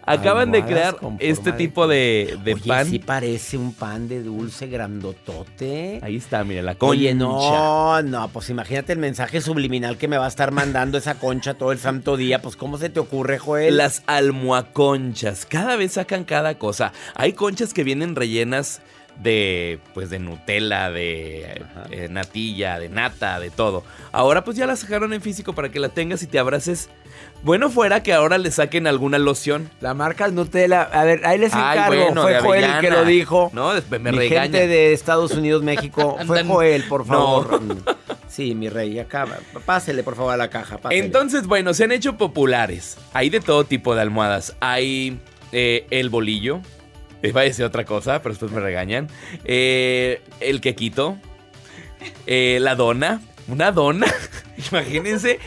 Acaban 0.10 0.54
de 0.54 0.64
crear 0.64 0.96
este 1.20 1.52
tipo 1.52 1.86
de, 1.86 2.40
de 2.46 2.54
Oye, 2.54 2.64
pan. 2.66 2.88
sí 2.88 2.98
parece 3.00 3.58
un 3.58 3.74
pan 3.74 4.08
de 4.08 4.24
dulce 4.24 4.68
grandotote. 4.68 6.00
Ahí 6.02 6.16
está, 6.16 6.46
mira, 6.46 6.62
la 6.62 6.76
concha. 6.76 6.92
Oye, 6.92 7.14
no, 7.14 8.02
no, 8.04 8.30
pues 8.30 8.50
imagínate 8.50 8.94
el 8.94 9.00
mensaje 9.00 9.42
subliminal 9.42 9.98
que 9.98 10.08
me 10.08 10.18
va 10.18 10.24
a 10.24 10.30
estar 10.30 10.52
mandando 10.52 10.98
esa 10.98 11.16
concha 11.16 11.56
todo 11.56 11.74
el 11.74 11.80
santo 11.80 12.16
día. 12.16 12.42
Pues, 12.42 12.56
¿cómo 12.56 12.78
se 12.78 12.90
te 12.90 13.02
ocurre, 13.02 13.38
Joel? 13.38 13.76
Las 13.76 14.04
almohaconchas. 14.08 15.46
Cada 15.46 15.76
vez 15.76 15.92
sacan 15.94 16.24
cada 16.24 16.58
cosa. 16.58 16.94
Hay 17.16 17.34
conchas 17.34 17.74
que 17.74 17.84
vienen 17.84 18.16
rellenas 18.16 18.80
de 19.22 19.80
pues 19.94 20.10
de 20.10 20.20
Nutella, 20.20 20.92
de 20.92 21.64
eh, 21.92 22.08
natilla, 22.10 22.80
de 22.80 22.90
nata, 22.90 23.40
de 23.40 23.50
todo. 23.50 23.84
Ahora 24.12 24.44
pues 24.44 24.58
ya 24.58 24.66
las 24.68 24.80
sacaron 24.80 25.14
en 25.14 25.22
físico 25.22 25.54
para 25.54 25.70
que 25.70 25.80
la 25.80 25.90
tengas 25.90 26.22
y 26.24 26.28
te 26.28 26.38
abraces. 26.40 26.90
Bueno 27.44 27.70
fuera 27.70 28.04
que 28.04 28.14
ahora 28.14 28.38
le 28.38 28.52
saquen 28.52 28.88
alguna 28.88 29.18
loción. 29.20 29.70
La 29.82 29.94
marca 29.94 30.28
Nutella. 30.28 30.84
A 30.84 31.04
ver, 31.04 31.26
ahí 31.26 31.38
les 31.40 31.54
Ay, 31.54 31.78
encargo. 31.80 32.04
bueno, 32.06 32.22
Fue 32.24 32.40
Joel 32.40 32.64
el 32.64 32.80
que 32.80 32.90
lo 32.92 33.06
dijo. 33.06 33.50
No, 33.54 33.74
después 33.74 34.00
me 34.02 34.12
mi 34.12 34.18
regaña. 34.20 34.42
gente 34.44 34.68
de 34.68 34.94
Estados 34.94 35.32
Unidos, 35.32 35.64
México. 35.64 36.18
Fue 36.28 36.44
Joel, 36.44 36.84
por 36.84 37.02
No. 37.08 37.44
favor. 37.44 37.62
Sí, 38.28 38.54
mi 38.54 38.70
rey, 38.70 39.00
acá. 39.00 39.26
Pásele, 39.66 40.04
por 40.04 40.16
favor, 40.16 40.34
a 40.34 40.38
la 40.38 40.50
caja. 40.50 40.78
pásele. 40.78 41.04
Entonces, 41.04 41.48
bueno, 41.48 41.74
se 41.74 41.84
han 41.86 41.92
hecho 41.92 42.18
populares. 42.18 42.98
Hay 43.14 43.30
de 43.30 43.40
todo 43.40 43.64
tipo 43.64 43.96
de 43.96 44.02
almohadas. 44.02 44.56
Hay 44.60 45.20
eh, 45.52 45.88
el 45.90 46.10
bolillo. 46.10 46.62
Va 47.36 47.42
a 47.42 47.44
decir 47.44 47.66
otra 47.66 47.84
cosa, 47.86 48.22
pero 48.22 48.34
después 48.34 48.52
me 48.52 48.60
regañan. 48.60 49.08
Eh, 49.44 50.22
el 50.40 50.62
quequito. 50.62 51.18
Eh, 52.26 52.60
la 52.62 52.76
dona. 52.76 53.22
Una 53.48 53.72
dona. 53.72 54.08
Imagínense. 54.72 55.40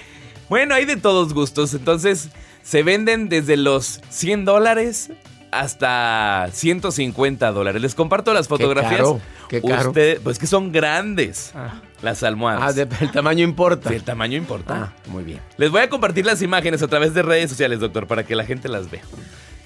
Bueno, 0.48 0.74
hay 0.74 0.84
de 0.84 0.96
todos 0.96 1.32
gustos. 1.32 1.74
Entonces, 1.74 2.28
se 2.62 2.82
venden 2.82 3.28
desde 3.28 3.56
los 3.56 4.00
100 4.10 4.44
dólares 4.44 5.10
hasta 5.52 6.48
150 6.52 7.50
dólares. 7.52 7.82
Les 7.82 7.94
comparto 7.94 8.32
las 8.34 8.48
fotografías. 8.48 8.96
caro, 8.98 9.20
qué 9.48 9.60
caro. 9.62 9.88
Usted- 9.90 10.20
pues 10.22 10.38
que 10.38 10.46
son 10.46 10.70
grandes 10.72 11.52
Ah. 11.54 11.80
las 12.02 12.22
almohadas. 12.22 12.62
Ah, 12.64 12.72
de- 12.72 12.88
el 13.00 13.10
tamaño 13.10 13.44
importa. 13.44 13.88
Sí, 13.90 13.96
el 13.96 14.04
tamaño 14.04 14.36
importa. 14.36 14.92
Ah, 14.96 15.08
muy 15.10 15.24
bien. 15.24 15.40
Les 15.56 15.70
voy 15.70 15.82
a 15.82 15.88
compartir 15.88 16.24
las 16.26 16.40
imágenes 16.42 16.82
a 16.82 16.88
través 16.88 17.14
de 17.14 17.22
redes 17.22 17.50
sociales, 17.50 17.80
doctor, 17.80 18.06
para 18.06 18.24
que 18.24 18.34
la 18.36 18.44
gente 18.44 18.68
las 18.68 18.90
vea. 18.90 19.02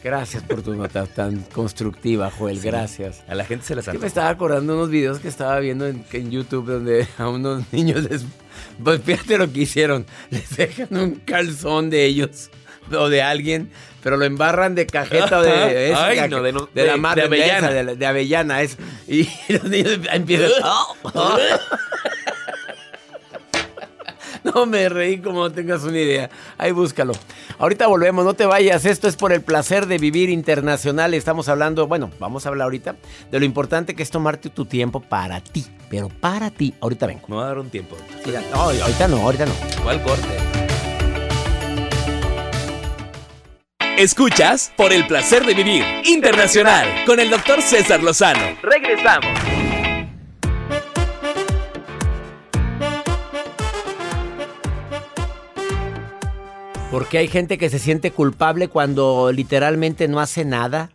Gracias 0.05 0.43
por 0.43 0.61
tu 0.63 0.75
nota 0.75 1.07
tan 1.07 1.39
constructiva, 1.45 2.31
Joel. 2.31 2.61
Gracias. 2.61 3.25
A 3.27 3.35
la 3.35 3.45
gente 3.47 3.65
se 3.65 3.75
las 3.75 3.85
Es 3.85 3.87
que 3.87 3.93
me 3.93 3.97
antoja. 3.97 4.07
estaba 4.09 4.29
acordando 4.29 4.75
unos 4.75 4.91
videos 4.91 5.19
que 5.19 5.29
estaba 5.29 5.59
viendo 5.61 5.87
en, 5.87 6.05
en 6.13 6.31
YouTube 6.31 6.67
donde 6.67 7.09
a 7.19 7.29
unos 7.29 7.63
niños 7.73 8.03
les... 8.11 8.25
Pues 8.83 9.01
fíjate 9.03 9.39
lo 9.39 9.51
que 9.51 9.61
hicieron. 9.61 10.05
Les 10.31 10.55
dejan 10.57 10.89
un 10.97 11.15
calzón 11.17 11.89
de 11.91 12.05
ellos 12.05 12.51
o 12.93 13.09
de 13.09 13.23
alguien, 13.23 13.71
pero 14.03 14.19
lo 14.19 14.27
embarran 14.27 14.75
de 14.75 14.87
cajeta 14.87 15.39
o 15.39 15.43
de... 15.43 15.91
esa 15.91 16.05
Ay, 16.07 16.29
no, 16.29 16.43
de 16.43 16.53
no- 16.53 16.69
de 16.75 16.87
la 16.87 16.93
de- 16.93 16.99
madre, 16.99 17.23
de 17.23 17.27
avellana. 17.29 17.57
esa, 17.59 17.71
de, 17.71 17.85
la- 17.85 17.95
de 17.95 18.07
avellana. 18.07 18.61
Es, 18.63 18.77
y 19.09 19.27
los 19.49 19.65
niños 19.65 19.99
empiezan... 20.13 20.51
No 24.55 24.67
me 24.67 24.89
reí 24.89 25.19
como 25.19 25.41
no 25.41 25.51
tengas 25.53 25.85
una 25.85 25.99
idea. 25.99 26.31
Ahí 26.59 26.73
búscalo. 26.73 27.15
Ahorita 27.59 27.87
volvemos, 27.87 28.25
no 28.25 28.35
te 28.35 28.47
vayas. 28.47 28.85
Esto 28.85 29.09
es 29.09 29.17
por 29.17 29.33
el 29.33 29.41
placer 29.41 29.87
de 29.87 29.99
vivir 29.99 30.29
internacional. 30.29 31.15
Estamos 31.15 31.49
hablando, 31.49 31.87
bueno, 31.87 32.11
vamos 32.21 32.45
a 32.45 32.51
hablar 32.51 32.65
ahorita 32.67 32.97
de 33.31 33.39
lo 33.39 33.45
importante 33.45 33.95
que 33.95 34.03
es 34.03 34.11
tomarte 34.11 34.51
tu 34.51 34.67
tiempo 34.67 35.01
para 35.01 35.41
ti. 35.41 35.67
Pero 35.89 36.09
para 36.09 36.51
ti. 36.51 36.75
Ahorita 36.81 37.07
vengo. 37.07 37.23
Me 37.29 37.37
va 37.37 37.45
a 37.45 37.49
dar 37.49 37.59
un 37.59 37.71
tiempo. 37.71 37.97
Mira, 38.27 38.43
no, 38.51 38.57
ahorita 38.57 39.09
no, 39.09 39.17
ahorita 39.19 39.47
no. 39.47 39.55
¿Cuál 39.83 40.03
corte? 40.03 40.29
Escuchas 43.97 44.73
por 44.77 44.93
el 44.93 45.07
placer 45.07 45.47
de 45.47 45.55
vivir 45.55 45.85
internacional 46.05 47.05
con 47.07 47.21
el 47.21 47.31
doctor 47.31 47.63
César 47.63 48.03
Lozano. 48.03 48.59
Regresamos. 48.61 49.64
Porque 56.95 57.19
hay 57.19 57.27
gente 57.27 57.59
que 57.59 57.71
se 57.71 57.81
siente 57.81 58.13
culpable 58.13 58.69
cuando 58.69 59.33
literalmente 59.33 60.07
no 60.07 60.21
hace 60.21 60.45
nada. 60.45 60.91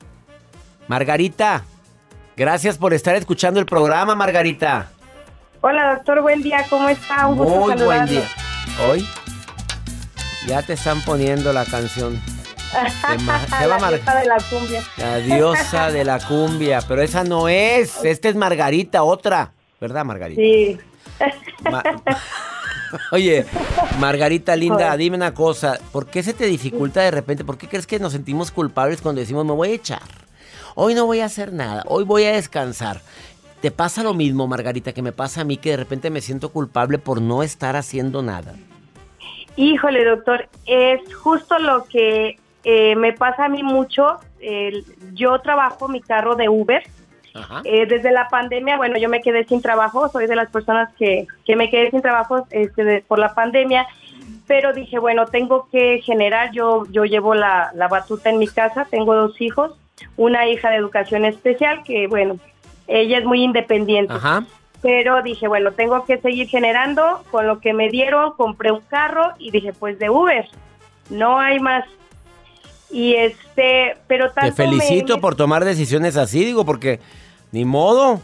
Margarita, 0.87 1.65
gracias 2.37 2.77
por 2.77 2.93
estar 2.93 3.17
escuchando 3.17 3.59
el 3.59 3.65
programa, 3.65 4.15
Margarita. 4.15 4.91
Hola, 5.59 5.95
doctor, 5.95 6.21
buen 6.21 6.41
día, 6.41 6.65
¿cómo 6.69 6.87
está? 6.87 7.27
Un 7.27 7.37
gusto 7.39 7.53
Muy 7.75 7.83
buen 7.83 8.05
día. 8.05 8.23
Hoy 8.89 9.05
ya 10.47 10.61
te 10.61 10.71
están 10.71 11.01
poniendo 11.01 11.51
la 11.51 11.65
canción. 11.65 12.17
La 13.51 13.67
diosa 13.67 14.15
de 14.21 14.25
la 14.25 14.37
cumbia. 14.49 14.83
La 14.95 15.17
diosa 15.17 15.91
de 15.91 16.05
la 16.05 16.19
cumbia, 16.19 16.79
pero 16.87 17.01
esa 17.01 17.25
no 17.25 17.49
es. 17.49 18.05
Esta 18.05 18.29
es 18.29 18.37
Margarita, 18.37 19.03
otra. 19.03 19.51
¿Verdad, 19.81 20.05
Margarita? 20.05 20.39
Sí. 20.41 20.77
Ma- 21.69 21.83
Oye, 23.11 23.45
Margarita 23.99 24.55
linda, 24.55 24.95
dime 24.97 25.17
una 25.17 25.33
cosa. 25.33 25.79
¿Por 25.91 26.07
qué 26.07 26.23
se 26.23 26.33
te 26.33 26.45
dificulta 26.45 27.01
de 27.01 27.11
repente? 27.11 27.45
¿Por 27.45 27.57
qué 27.57 27.67
crees 27.67 27.87
que 27.87 27.99
nos 27.99 28.13
sentimos 28.13 28.51
culpables 28.51 29.01
cuando 29.01 29.21
decimos 29.21 29.45
me 29.45 29.53
voy 29.53 29.69
a 29.69 29.75
echar? 29.75 30.01
Hoy 30.75 30.93
no 30.93 31.05
voy 31.05 31.19
a 31.19 31.25
hacer 31.25 31.51
nada, 31.51 31.83
hoy 31.87 32.03
voy 32.03 32.23
a 32.23 32.33
descansar. 32.33 33.01
¿Te 33.61 33.71
pasa 33.71 34.03
lo 34.03 34.13
mismo, 34.13 34.47
Margarita, 34.47 34.93
que 34.93 35.01
me 35.01 35.11
pasa 35.11 35.41
a 35.41 35.43
mí 35.43 35.57
que 35.57 35.71
de 35.71 35.77
repente 35.77 36.09
me 36.09 36.21
siento 36.21 36.49
culpable 36.49 36.97
por 36.97 37.21
no 37.21 37.43
estar 37.43 37.75
haciendo 37.75 38.21
nada? 38.21 38.55
Híjole, 39.57 40.05
doctor, 40.05 40.47
es 40.65 41.13
justo 41.13 41.59
lo 41.59 41.83
que 41.85 42.39
eh, 42.63 42.95
me 42.95 43.11
pasa 43.11 43.45
a 43.45 43.49
mí 43.49 43.61
mucho. 43.61 44.19
Yo 45.13 45.39
trabajo 45.39 45.89
mi 45.89 45.99
carro 45.99 46.35
de 46.35 46.47
Uber. 46.47 46.83
Eh, 47.63 47.85
desde 47.85 48.11
la 48.11 48.27
pandemia, 48.27 48.77
bueno, 48.77 48.97
yo 48.97 49.09
me 49.09 49.21
quedé 49.21 49.43
sin 49.45 49.61
trabajo, 49.61 50.09
soy 50.09 50.27
de 50.27 50.35
las 50.35 50.49
personas 50.49 50.89
que, 50.97 51.27
que 51.45 51.55
me 51.55 51.69
quedé 51.69 51.91
sin 51.91 52.01
trabajo 52.01 52.47
este, 52.49 52.83
de- 52.83 53.01
por 53.01 53.19
la 53.19 53.33
pandemia, 53.33 53.85
pero 54.47 54.73
dije, 54.73 54.97
bueno, 54.99 55.25
tengo 55.27 55.67
que 55.71 56.01
generar, 56.03 56.51
yo, 56.51 56.85
yo 56.91 57.05
llevo 57.05 57.35
la, 57.35 57.71
la 57.75 57.87
batuta 57.87 58.29
en 58.29 58.39
mi 58.39 58.47
casa, 58.47 58.87
tengo 58.89 59.13
dos 59.15 59.39
hijos, 59.41 59.73
una 60.17 60.47
hija 60.47 60.69
de 60.69 60.77
educación 60.77 61.25
especial, 61.25 61.83
que 61.83 62.07
bueno, 62.07 62.37
ella 62.87 63.19
es 63.19 63.25
muy 63.25 63.43
independiente, 63.43 64.13
Ajá. 64.13 64.43
pero 64.81 65.21
dije, 65.21 65.47
bueno, 65.47 65.71
tengo 65.73 66.05
que 66.05 66.17
seguir 66.17 66.47
generando, 66.47 67.23
con 67.31 67.45
lo 67.47 67.59
que 67.59 67.73
me 67.73 67.89
dieron, 67.89 68.33
compré 68.33 68.71
un 68.71 68.81
carro 68.81 69.33
y 69.37 69.51
dije, 69.51 69.73
pues 69.73 69.99
de 69.99 70.09
Uber, 70.09 70.47
no 71.09 71.39
hay 71.39 71.59
más. 71.59 71.85
Y 72.91 73.13
este, 73.15 73.97
pero 74.07 74.29
Te 74.29 74.41
tanto 74.41 74.55
felicito 74.55 75.15
me- 75.15 75.21
por 75.21 75.35
tomar 75.35 75.63
decisiones 75.65 76.17
así, 76.17 76.43
digo, 76.43 76.65
porque 76.65 76.99
ni 77.51 77.65
modo. 77.65 78.21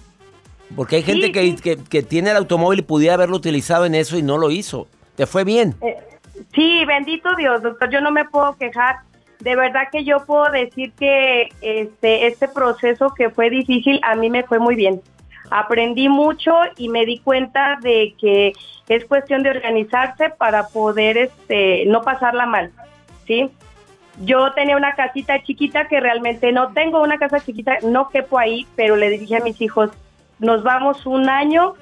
Porque 0.76 0.96
hay 0.98 1.04
gente 1.04 1.28
Sí, 1.28 1.32
que, 1.32 1.42
sí. 1.42 1.56
que- 1.62 1.78
que 1.78 2.02
tiene 2.04 2.32
el 2.32 2.38
automóvil 2.38 2.80
y 2.80 2.84
pudiera 2.84 3.14
haberlo 3.14 3.36
utilizado 3.38 3.86
en 3.86 3.94
eso 3.96 4.18
y 4.18 4.24
no 4.24 4.38
lo 4.38 4.50
hizo. 4.50 4.88
¿Te 5.16 5.28
fue 5.28 5.44
bien? 5.44 5.76
Eh, 5.82 5.96
sí, 6.54 6.84
bendito 6.86 7.30
Dios, 7.36 7.62
doctor, 7.62 7.90
yo 7.92 8.02
no 8.02 8.12
me 8.12 8.26
puedo 8.26 8.58
quejar. 8.58 8.98
De 9.40 9.56
verdad 9.56 9.84
que 9.92 10.04
yo 10.04 10.26
puedo 10.26 10.50
decir 10.52 10.92
que 10.94 11.50
este, 11.62 12.26
este 12.28 12.48
proceso 12.48 13.14
que 13.16 13.30
fue 13.30 13.50
difícil, 13.52 14.00
a 14.04 14.16
mí 14.16 14.30
me 14.32 14.44
fue 14.44 14.58
muy 14.58 14.76
bien. 14.76 15.02
Aprendí 15.52 16.10
mucho 16.10 16.52
y 16.78 16.90
me 16.90 17.06
di 17.06 17.20
cuenta 17.20 17.78
de 17.82 18.16
que 18.20 18.54
es 18.90 19.06
cuestión 19.06 19.44
de 19.44 19.52
organizarse 19.52 20.32
para 20.32 20.68
poder 20.70 21.18
este, 21.18 21.86
no 21.86 22.02
pasarla 22.02 22.48
mal, 22.48 22.72
¿sí? 23.28 23.52
Yo 24.24 24.54
tenía 24.54 24.78
una 24.78 24.96
casita 24.96 25.44
chiquita 25.44 25.88
que 25.88 26.00
realmente 26.00 26.52
no 26.52 26.72
tengo 26.74 27.02
una 27.02 27.18
casa 27.18 27.40
chiquita, 27.40 27.78
no 27.84 28.10
quepo 28.10 28.40
ahí, 28.40 28.66
pero 28.76 28.96
le 28.96 29.10
dije 29.10 29.36
a 29.38 29.42
mis 29.42 29.60
hijos, 29.62 29.90
nos 30.40 30.64
vamos 30.64 31.06
un 31.06 31.30
año, 31.30 31.74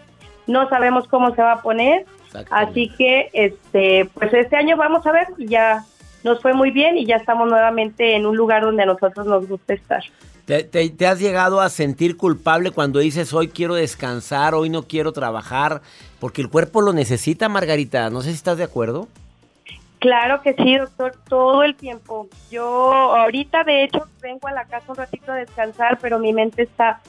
no 0.47 0.67
sabemos 0.69 1.07
cómo 1.07 1.33
se 1.35 1.41
va 1.41 1.53
a 1.53 1.61
poner, 1.61 2.05
Así 2.49 2.89
que, 2.97 3.29
este, 3.33 4.09
pues 4.15 4.33
este 4.33 4.55
año 4.55 4.75
vamos 4.75 5.05
a 5.05 5.11
ver 5.11 5.27
y 5.37 5.45
ya 5.47 5.85
nos 6.23 6.41
fue 6.41 6.53
muy 6.53 6.71
bien 6.71 6.97
y 6.97 7.05
ya 7.05 7.17
estamos 7.17 7.47
nuevamente 7.47 8.15
en 8.15 8.25
un 8.25 8.35
lugar 8.35 8.63
donde 8.63 8.81
a 8.81 8.85
nosotros 8.87 9.27
nos 9.27 9.47
gusta 9.47 9.75
estar. 9.75 10.03
¿Te, 10.45 10.63
te- 10.63 10.89
te 10.89 11.05
has 11.07 11.19
llegado 11.19 11.61
a 11.61 11.69
sentir 11.69 12.17
culpable 12.17 12.71
cuando 12.71 12.97
dices 12.99 13.33
hoy 13.33 13.49
quiero 13.49 13.75
descansar, 13.75 14.55
hoy 14.55 14.69
no 14.71 14.83
quiero 14.87 15.11
trabajar? 15.13 15.81
Porque 16.19 16.41
el 16.41 16.49
cuerpo 16.49 16.81
lo 16.81 16.91
necesita, 16.91 17.49
Margarita. 17.49 18.09
No 18.09 18.21
sé 18.21 18.29
si 18.29 18.35
estás 18.35 18.57
de 18.57 18.63
acuerdo. 18.63 19.07
Claro 20.03 20.41
que 20.41 20.53
sí, 20.53 20.75
doctor, 20.75 21.13
todo 21.29 21.63
el 21.63 21.75
tiempo. 21.75 22.27
Yo 22.51 22.65
ahorita, 23.15 23.63
de 23.63 23.85
hecho, 23.85 24.05
vengo 24.21 24.49
a 24.49 24.51
la 24.51 24.65
casa 24.65 24.91
un 24.91 24.97
ratito 24.97 25.31
a 25.31 25.35
descansar, 25.35 25.97
pero 26.01 26.19
mi 26.19 26.33
mente 26.33 26.63
está, 26.63 26.99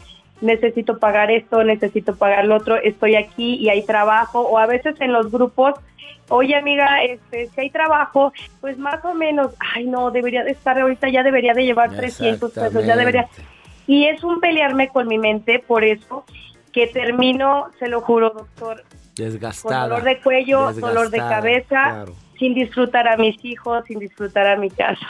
necesito 0.41 1.01
pagar 1.01 1.33
esto, 1.33 1.65
necesito 1.65 2.15
pagar 2.15 2.45
lo 2.45 2.55
otro, 2.55 2.77
estoy 2.77 3.17
aquí 3.17 3.57
y 3.57 3.69
hay 3.69 3.83
trabajo, 3.85 4.43
o 4.43 4.59
a 4.59 4.67
veces 4.67 4.95
en 5.01 5.13
los 5.13 5.33
grupos, 5.33 5.75
oye 6.29 6.55
amiga, 6.55 7.03
este, 7.03 7.49
si 7.49 7.63
hay 7.63 7.71
trabajo, 7.71 8.33
pues 8.61 8.79
más 8.79 9.05
o 9.05 9.13
menos, 9.13 9.51
ay 9.75 9.87
no, 9.87 10.13
debería 10.13 10.45
de 10.45 10.53
estar 10.53 10.79
ahorita, 10.79 11.09
ya 11.09 11.25
debería 11.25 11.53
de 11.53 11.65
llevar 11.65 11.91
300 11.97 12.53
pesos, 12.53 12.87
ya 12.87 12.95
debería. 12.95 13.27
Y 13.89 14.05
es 14.05 14.23
un 14.23 14.39
pelearme 14.39 14.87
con 14.91 15.09
mi 15.09 15.19
mente, 15.19 15.59
por 15.59 15.83
eso 15.83 16.25
que 16.71 16.87
termino, 16.87 17.71
se 17.81 17.89
lo 17.89 18.03
juro, 18.03 18.31
doctor, 18.31 18.85
con 18.85 19.05
Desgastada. 19.17 19.89
dolor 19.89 20.05
de 20.05 20.21
cuello, 20.21 20.73
dolor 20.75 21.11
de 21.11 21.19
cabeza, 21.19 21.67
claro. 21.67 22.24
Sin 22.39 22.55
disfrutar 22.55 23.09
a 23.09 23.17
mis 23.17 23.43
hijos, 23.45 23.85
sin 23.87 23.99
disfrutar 23.99 24.47
a 24.47 24.57
mi 24.57 24.71
casa. 24.71 25.07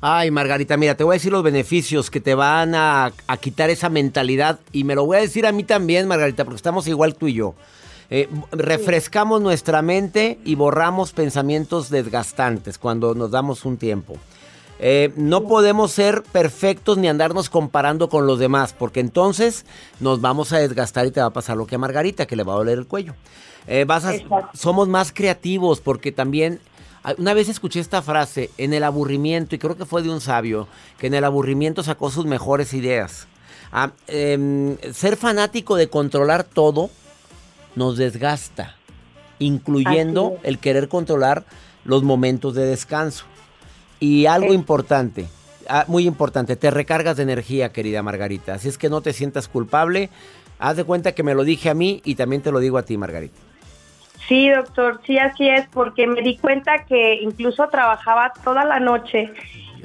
Ay, 0.00 0.30
Margarita, 0.30 0.76
mira, 0.76 0.96
te 0.96 1.04
voy 1.04 1.14
a 1.14 1.18
decir 1.18 1.30
los 1.30 1.44
beneficios 1.44 2.10
que 2.10 2.20
te 2.20 2.34
van 2.34 2.74
a, 2.74 3.12
a 3.26 3.36
quitar 3.36 3.70
esa 3.70 3.88
mentalidad. 3.88 4.58
Y 4.72 4.84
me 4.84 4.94
lo 4.94 5.06
voy 5.06 5.18
a 5.18 5.20
decir 5.20 5.46
a 5.46 5.52
mí 5.52 5.62
también, 5.62 6.08
Margarita, 6.08 6.44
porque 6.44 6.56
estamos 6.56 6.88
igual 6.88 7.14
tú 7.14 7.28
y 7.28 7.34
yo. 7.34 7.54
Eh, 8.14 8.28
refrescamos 8.50 9.40
nuestra 9.40 9.80
mente 9.80 10.38
y 10.44 10.54
borramos 10.54 11.12
pensamientos 11.12 11.88
desgastantes 11.88 12.76
cuando 12.76 13.14
nos 13.14 13.30
damos 13.30 13.64
un 13.64 13.78
tiempo. 13.78 14.16
Eh, 14.80 15.14
no 15.16 15.44
podemos 15.44 15.92
ser 15.92 16.22
perfectos 16.22 16.98
ni 16.98 17.08
andarnos 17.08 17.48
comparando 17.48 18.10
con 18.10 18.26
los 18.26 18.38
demás, 18.38 18.74
porque 18.76 19.00
entonces 19.00 19.64
nos 19.98 20.20
vamos 20.20 20.52
a 20.52 20.58
desgastar 20.58 21.06
y 21.06 21.10
te 21.10 21.20
va 21.20 21.28
a 21.28 21.32
pasar 21.32 21.56
lo 21.56 21.66
que 21.66 21.76
a 21.76 21.78
Margarita, 21.78 22.26
que 22.26 22.36
le 22.36 22.42
va 22.42 22.52
a 22.52 22.56
doler 22.56 22.76
el 22.76 22.86
cuello. 22.86 23.14
Eh, 23.66 23.84
vas 23.86 24.04
a- 24.04 24.14
Exacto. 24.14 24.50
somos 24.56 24.88
más 24.88 25.12
creativos 25.12 25.80
porque 25.80 26.10
también 26.12 26.60
una 27.18 27.34
vez 27.34 27.48
escuché 27.48 27.80
esta 27.80 28.00
frase 28.02 28.50
en 28.58 28.72
el 28.72 28.84
aburrimiento 28.84 29.54
y 29.54 29.58
creo 29.58 29.76
que 29.76 29.86
fue 29.86 30.02
de 30.02 30.10
un 30.10 30.20
sabio 30.20 30.68
que 30.98 31.08
en 31.08 31.14
el 31.14 31.24
aburrimiento 31.24 31.82
sacó 31.82 32.10
sus 32.10 32.26
mejores 32.26 32.74
ideas. 32.74 33.26
Ah, 33.72 33.92
em, 34.06 34.76
ser 34.92 35.16
fanático 35.16 35.76
de 35.76 35.88
controlar 35.88 36.44
todo 36.44 36.90
nos 37.74 37.96
desgasta, 37.96 38.76
incluyendo 39.38 40.36
el 40.42 40.58
querer 40.58 40.88
controlar 40.88 41.44
los 41.84 42.02
momentos 42.02 42.54
de 42.54 42.64
descanso. 42.66 43.24
Y 43.98 44.26
algo 44.26 44.48
Es- 44.48 44.54
importante, 44.54 45.26
ah, 45.68 45.84
muy 45.88 46.06
importante, 46.06 46.56
te 46.56 46.70
recargas 46.70 47.16
de 47.16 47.22
energía, 47.24 47.72
querida 47.72 48.02
Margarita. 48.02 48.54
Así 48.54 48.68
es 48.68 48.78
que 48.78 48.88
no 48.90 49.00
te 49.00 49.12
sientas 49.12 49.48
culpable. 49.48 50.10
Haz 50.58 50.76
de 50.76 50.84
cuenta 50.84 51.12
que 51.12 51.22
me 51.22 51.34
lo 51.34 51.42
dije 51.44 51.70
a 51.70 51.74
mí 51.74 52.00
y 52.04 52.14
también 52.14 52.42
te 52.42 52.52
lo 52.52 52.60
digo 52.60 52.78
a 52.78 52.82
ti, 52.84 52.96
Margarita. 52.96 53.38
Sí, 54.32 54.48
doctor, 54.48 54.98
sí, 55.06 55.18
así 55.18 55.46
es, 55.46 55.66
porque 55.66 56.06
me 56.06 56.22
di 56.22 56.38
cuenta 56.38 56.86
que 56.86 57.16
incluso 57.16 57.68
trabajaba 57.68 58.32
toda 58.42 58.64
la 58.64 58.80
noche 58.80 59.30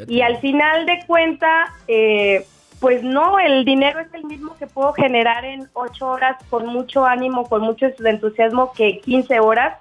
y 0.07 0.21
al 0.21 0.38
final 0.38 0.86
de 0.86 1.03
cuenta, 1.05 1.73
eh, 1.89 2.45
pues 2.79 3.03
no, 3.03 3.39
el 3.39 3.65
dinero 3.65 3.99
es 3.99 4.07
el 4.13 4.23
mismo 4.23 4.55
que 4.55 4.65
puedo 4.65 4.93
generar 4.93 5.43
en 5.43 5.67
ocho 5.73 6.07
horas 6.07 6.38
con 6.49 6.65
mucho 6.65 7.05
ánimo, 7.05 7.49
con 7.49 7.62
mucho 7.62 7.88
entusiasmo 7.99 8.71
que 8.71 9.01
15 9.01 9.41
horas 9.41 9.79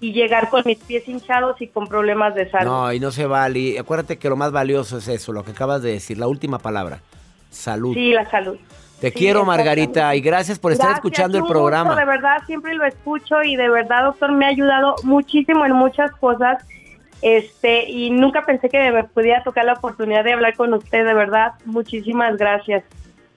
y 0.00 0.12
llegar 0.12 0.48
con 0.48 0.62
mis 0.64 0.78
pies 0.78 1.08
hinchados 1.08 1.60
y 1.60 1.66
con 1.66 1.88
problemas 1.88 2.36
de 2.36 2.48
salud. 2.48 2.70
No, 2.70 2.92
y 2.92 3.00
no 3.00 3.10
se 3.10 3.26
vale. 3.26 3.80
Acuérdate 3.80 4.16
que 4.16 4.28
lo 4.28 4.36
más 4.36 4.52
valioso 4.52 4.98
es 4.98 5.08
eso, 5.08 5.32
lo 5.32 5.42
que 5.42 5.50
acabas 5.50 5.82
de 5.82 5.90
decir, 5.90 6.18
la 6.18 6.28
última 6.28 6.60
palabra. 6.60 7.00
Salud. 7.50 7.94
Sí, 7.94 8.12
la 8.12 8.30
salud. 8.30 8.58
Te 9.04 9.10
sí, 9.10 9.18
quiero. 9.18 9.44
Margarita, 9.44 10.14
y 10.14 10.20
gracias 10.20 10.58
por 10.58 10.72
estar 10.72 10.88
Gracias, 10.88 11.04
escuchando 11.04 11.36
el 11.36 11.42
un 11.42 11.48
gusto, 11.48 11.60
programa. 11.60 11.94
de 11.94 12.04
verdad, 12.06 12.38
siempre 12.46 12.74
lo 12.74 12.84
escucho 12.84 13.42
y 13.42 13.56
de 13.56 13.68
verdad, 13.68 14.04
doctor, 14.04 14.32
me 14.32 14.46
ha 14.46 14.48
ayudado 14.48 14.94
muchísimo 15.02 15.64
en 15.66 15.72
muchas 15.72 16.10
cosas. 16.12 16.64
Este, 17.20 17.88
y 17.90 18.10
nunca 18.10 18.42
pensé 18.42 18.68
que 18.68 18.90
me 18.90 19.04
pudiera 19.04 19.42
tocar 19.42 19.64
la 19.64 19.74
oportunidad 19.74 20.24
de 20.24 20.32
hablar 20.32 20.54
con 20.56 20.72
usted, 20.74 21.06
de 21.06 21.14
verdad. 21.14 21.52
Muchísimas 21.64 22.36
gracias. 22.36 22.84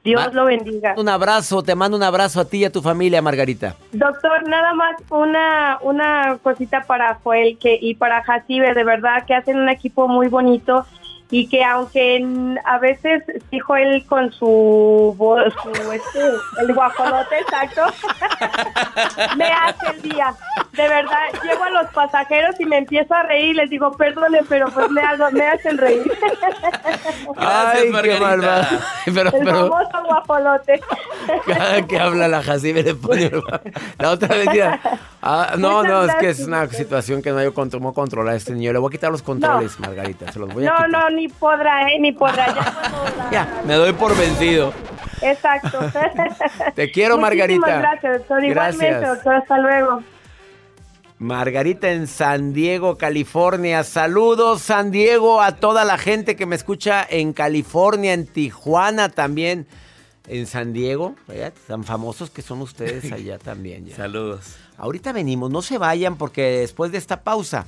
Dios 0.04 0.34
lo 0.34 0.46
bendiga. 0.46 0.96
Un 0.98 1.10
abrazo, 1.10 1.62
te 1.64 1.76
mando 1.76 1.98
un 1.98 2.04
abrazo 2.04 2.40
a 2.40 2.46
ti 2.46 2.60
y 2.60 2.66
a 2.66 2.72
tu 2.72 2.82
familia, 2.82 3.22
Margarita. 3.22 3.76
Doctor, 3.92 4.48
nada 4.48 4.74
más 4.74 4.96
una, 5.10 5.80
una 5.82 6.38
cosita 6.42 6.82
para 6.88 7.16
Joel 7.16 7.58
que, 7.58 7.78
y 7.82 7.96
para 7.96 8.24
Jacibe, 8.24 8.74
de 8.74 8.86
verdad 8.86 9.26
que 9.26 9.36
hacen 9.36 9.58
un 9.58 9.68
equipo 9.68 10.08
muy 10.08 10.30
bonito 10.30 10.86
y 11.30 11.48
que 11.50 11.64
aunque 11.64 12.16
en- 12.18 12.58
a 12.66 12.78
veces 12.80 13.24
dijo 13.52 13.76
él 13.76 14.06
con 14.08 14.32
su, 14.32 15.14
su 15.62 15.92
este, 15.92 16.20
el 16.62 16.74
guajolote 16.74 17.40
exacto, 17.40 17.82
me 19.38 19.46
hace 19.46 19.88
el 19.96 20.02
día. 20.04 20.34
De 20.74 20.88
verdad, 20.88 21.18
llego 21.44 21.64
a 21.64 21.70
los 21.72 21.88
pasajeros 21.92 22.56
y 22.60 22.66
me 22.66 22.78
empiezo 22.78 23.14
a 23.14 23.24
reír 23.24 23.50
y 23.50 23.54
les 23.56 23.70
digo, 23.70 23.92
perdone, 23.98 24.40
pero 24.48 24.68
pues 24.70 24.90
me, 24.92 25.02
hago- 25.02 25.32
me 25.32 25.48
hacen 25.48 25.78
reír. 25.78 26.04
Gracias, 27.36 27.84
qué. 28.04 28.18
Pero, 29.06 29.30
el 29.30 29.44
pero 29.46 29.70
famoso 29.70 30.04
guajolote. 30.06 30.82
cada 31.46 31.88
que 31.88 32.00
habla 32.00 32.28
la 32.28 32.44
Jacibe 32.44 32.84
le 32.84 32.96
pone 32.96 33.32
la 34.00 34.12
otra 34.12 34.36
vez 34.36 34.48
ya. 34.54 34.80
Ah, 35.22 35.56
no, 35.58 35.78
Muchas 35.80 35.92
no, 35.92 36.04
es 36.06 36.16
que 36.16 36.30
es 36.30 36.40
una 36.42 36.68
situación 36.68 37.22
que 37.22 37.32
no 37.32 37.40
hay 37.40 37.52
cómo 37.52 37.94
controlar 37.94 38.34
a 38.36 38.38
este 38.38 38.54
niño. 38.54 38.72
Le 38.74 38.80
voy 38.80 38.90
a 38.90 38.92
quitar 38.92 39.12
los 39.12 39.22
controles, 39.24 39.80
Margarita, 39.80 40.32
se 40.32 40.40
los 40.40 40.54
voy 40.54 40.66
a 40.66 40.70
No, 40.70 40.76
quitar. 40.86 40.90
no, 40.90 41.10
ni 41.18 41.28
podrá, 41.28 41.92
¿eh? 41.92 42.00
Ni 42.00 42.12
podrá. 42.14 42.48
Ya 42.48 42.54
cuando 42.82 43.18
la- 43.18 43.32
Ya, 43.32 43.62
me 43.66 43.74
doy 43.74 43.92
por 43.94 44.16
vencido. 44.16 44.74
Exacto. 45.22 45.80
Te 46.76 46.92
quiero, 46.92 47.18
Margarita. 47.18 47.60
Muchísimas 47.60 47.82
gracias, 47.92 48.14
doctor. 48.20 48.46
Igualmente, 48.46 48.90
Gracias. 48.90 49.10
doctor. 49.16 49.34
Hasta 49.36 49.58
luego. 49.58 50.04
Margarita 51.20 51.92
en 51.92 52.06
San 52.08 52.54
Diego, 52.54 52.98
California. 52.98 53.84
Saludos, 53.84 54.62
San 54.62 54.92
Diego, 54.92 55.42
a 55.42 55.54
toda 55.54 55.84
la 55.84 55.98
gente 55.98 56.36
que 56.36 56.46
me 56.46 56.56
escucha 56.56 57.06
en 57.10 57.34
California, 57.34 58.14
en 58.14 58.28
Tijuana 58.28 59.10
también. 59.10 59.66
En 60.28 60.46
San 60.46 60.74
Diego, 60.74 61.16
¿verdad? 61.28 61.54
tan 61.68 61.84
famosos 61.86 62.30
que 62.30 62.42
son 62.42 62.62
ustedes 62.62 63.12
allá 63.12 63.40
también. 63.40 63.86
ya. 63.86 63.96
Saludos. 63.96 64.58
Ahorita 64.78 65.12
venimos, 65.14 65.50
no 65.50 65.62
se 65.64 65.78
vayan 65.80 66.18
porque 66.18 66.42
después 66.60 66.92
de 66.92 66.98
esta 67.00 67.22
pausa 67.24 67.66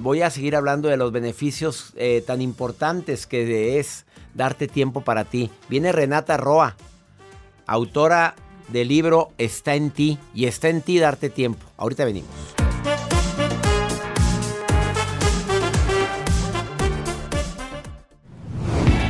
voy 0.00 0.22
a 0.22 0.30
seguir 0.30 0.56
hablando 0.56 0.88
de 0.88 0.96
los 0.96 1.12
beneficios 1.12 1.92
eh, 1.96 2.22
tan 2.26 2.40
importantes 2.42 3.26
que 3.26 3.78
es 3.78 4.04
darte 4.34 4.68
tiempo 4.68 5.02
para 5.02 5.24
ti. 5.24 5.50
Viene 5.68 5.92
Renata 5.92 6.36
Roa, 6.36 6.76
autora 7.66 8.34
del 8.68 8.88
libro 8.88 9.30
Está 9.38 9.74
en 9.74 9.90
ti 9.90 10.18
y 10.34 10.46
está 10.46 10.68
en 10.68 10.82
ti 10.82 10.98
darte 10.98 11.30
tiempo. 11.30 11.64
Ahorita 11.76 12.04
venimos. 12.04 12.30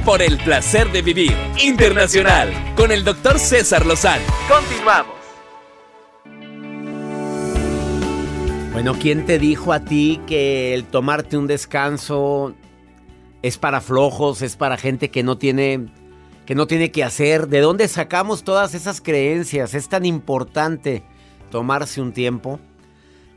Por 0.04 0.22
el 0.22 0.38
placer 0.38 0.90
de 0.90 1.02
vivir 1.02 1.36
internacional 1.62 2.50
con 2.76 2.92
el 2.92 3.04
doctor 3.04 3.38
César 3.38 3.84
Lozano. 3.84 4.24
Continuamos. 4.48 5.17
Bueno, 8.78 8.94
¿quién 8.96 9.26
te 9.26 9.40
dijo 9.40 9.72
a 9.72 9.80
ti 9.80 10.20
que 10.28 10.72
el 10.72 10.84
tomarte 10.84 11.36
un 11.36 11.48
descanso 11.48 12.54
es 13.42 13.58
para 13.58 13.80
flojos, 13.80 14.40
es 14.40 14.54
para 14.54 14.76
gente 14.76 15.10
que 15.10 15.24
no 15.24 15.36
tiene 15.36 15.88
que 16.46 16.54
no 16.54 16.68
tiene 16.68 16.92
que 16.92 17.02
hacer? 17.02 17.48
¿De 17.48 17.58
dónde 17.58 17.88
sacamos 17.88 18.44
todas 18.44 18.76
esas 18.76 19.00
creencias? 19.00 19.74
Es 19.74 19.88
tan 19.88 20.06
importante 20.06 21.02
tomarse 21.50 22.00
un 22.00 22.12
tiempo. 22.12 22.60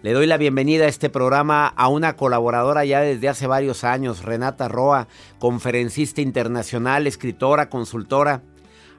Le 0.04 0.13
doy 0.13 0.27
la 0.27 0.38
bienvenida 0.38 0.86
a 0.86 0.89
este 0.89 1.10
programa 1.10 1.65
a 1.65 1.88
una 1.88 2.15
colaboradora 2.15 2.86
ya 2.86 3.01
desde 3.01 3.27
hace 3.27 3.47
varios 3.47 3.84
años, 3.84 4.21
Renata 4.21 4.67
Roa, 4.67 5.08
conferencista 5.39 6.21
internacional, 6.21 7.08
escritora, 7.08 7.67
consultora, 7.67 8.43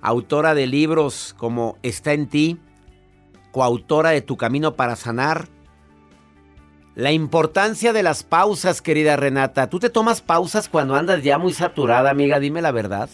autora 0.00 0.56
de 0.56 0.66
libros 0.66 1.36
como 1.38 1.78
Está 1.84 2.14
en 2.14 2.26
ti, 2.26 2.58
coautora 3.52 4.10
de 4.10 4.22
Tu 4.22 4.36
Camino 4.36 4.74
para 4.74 4.96
Sanar. 4.96 5.61
La 6.94 7.10
importancia 7.10 7.92
de 7.92 8.02
las 8.02 8.22
pausas, 8.22 8.82
querida 8.82 9.16
Renata. 9.16 9.70
¿Tú 9.70 9.78
te 9.78 9.88
tomas 9.88 10.20
pausas 10.20 10.68
cuando 10.68 10.94
andas 10.94 11.22
ya 11.22 11.38
muy 11.38 11.52
saturada, 11.52 12.10
amiga? 12.10 12.38
Dime 12.38 12.60
la 12.60 12.70
verdad. 12.70 13.08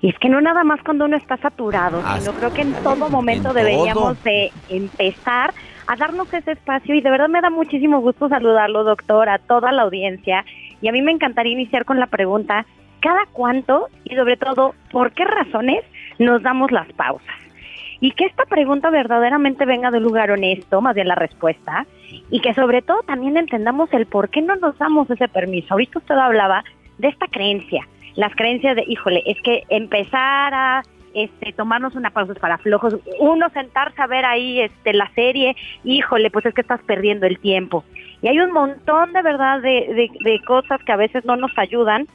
Y 0.00 0.08
es 0.08 0.18
que 0.18 0.28
no 0.28 0.40
nada 0.40 0.64
más 0.64 0.80
cuando 0.82 1.04
uno 1.04 1.16
está 1.16 1.36
saturado, 1.36 2.00
Ah, 2.04 2.18
sino 2.18 2.32
creo 2.32 2.52
que 2.54 2.62
en 2.62 2.72
todo 2.82 3.08
momento 3.10 3.48
en 3.50 3.54
deberíamos 3.56 4.16
todo. 4.16 4.24
de 4.24 4.52
empezar 4.70 5.52
a 5.86 5.96
darnos 5.96 6.32
ese 6.32 6.52
espacio 6.52 6.94
y 6.94 7.02
de 7.02 7.10
verdad 7.10 7.28
me 7.28 7.40
da 7.42 7.50
muchísimo 7.50 8.00
gusto 8.00 8.28
saludarlo, 8.28 8.84
doctor, 8.84 9.28
a 9.28 9.38
toda 9.38 9.70
la 9.72 9.82
audiencia. 9.82 10.44
Y 10.80 10.88
a 10.88 10.92
mí 10.92 11.02
me 11.02 11.12
encantaría 11.12 11.52
iniciar 11.52 11.84
con 11.84 12.00
la 12.00 12.06
pregunta, 12.06 12.64
¿cada 13.00 13.26
cuánto 13.32 13.88
y 14.04 14.14
sobre 14.16 14.36
todo 14.38 14.74
por 14.90 15.12
qué 15.12 15.24
razones 15.24 15.84
nos 16.18 16.42
damos 16.42 16.70
las 16.72 16.90
pausas? 16.94 17.34
Y 18.00 18.12
que 18.12 18.26
esta 18.26 18.44
pregunta 18.44 18.90
verdaderamente 18.90 19.64
venga 19.64 19.90
de 19.90 19.98
un 19.98 20.04
lugar 20.04 20.30
honesto, 20.30 20.80
más 20.80 20.94
bien 20.94 21.08
la 21.08 21.14
respuesta, 21.14 21.86
y 22.30 22.40
que 22.40 22.54
sobre 22.54 22.82
todo 22.82 23.02
también 23.02 23.36
entendamos 23.36 23.92
el 23.92 24.06
por 24.06 24.28
qué 24.28 24.42
no 24.42 24.56
nos 24.56 24.76
damos 24.78 25.10
ese 25.10 25.28
permiso. 25.28 25.74
Ahorita 25.74 25.98
usted 25.98 26.14
hablaba 26.14 26.64
de 26.98 27.08
esta 27.08 27.26
creencia, 27.28 27.86
las 28.16 28.34
creencias 28.34 28.76
de, 28.76 28.84
híjole, 28.86 29.22
es 29.26 29.40
que 29.42 29.64
empezar 29.68 30.54
a 30.54 30.82
este, 31.14 31.52
tomarnos 31.52 31.94
una 31.94 32.10
pausa 32.10 32.34
para 32.34 32.58
flojos, 32.58 32.96
uno 33.20 33.48
sentarse 33.50 34.00
a 34.02 34.06
ver 34.06 34.24
ahí 34.24 34.60
este, 34.60 34.92
la 34.92 35.10
serie, 35.14 35.56
híjole, 35.84 36.30
pues 36.30 36.46
es 36.46 36.54
que 36.54 36.60
estás 36.60 36.80
perdiendo 36.82 37.26
el 37.26 37.38
tiempo. 37.38 37.84
Y 38.24 38.28
hay 38.28 38.40
un 38.40 38.52
montón 38.52 39.12
de 39.12 39.20
verdad 39.20 39.60
de, 39.60 39.68
de, 39.70 40.10
de 40.30 40.40
cosas 40.46 40.82
que 40.82 40.92
a 40.92 40.96
veces 40.96 41.26
no 41.26 41.36
nos 41.36 41.52
ayudan 41.58 42.06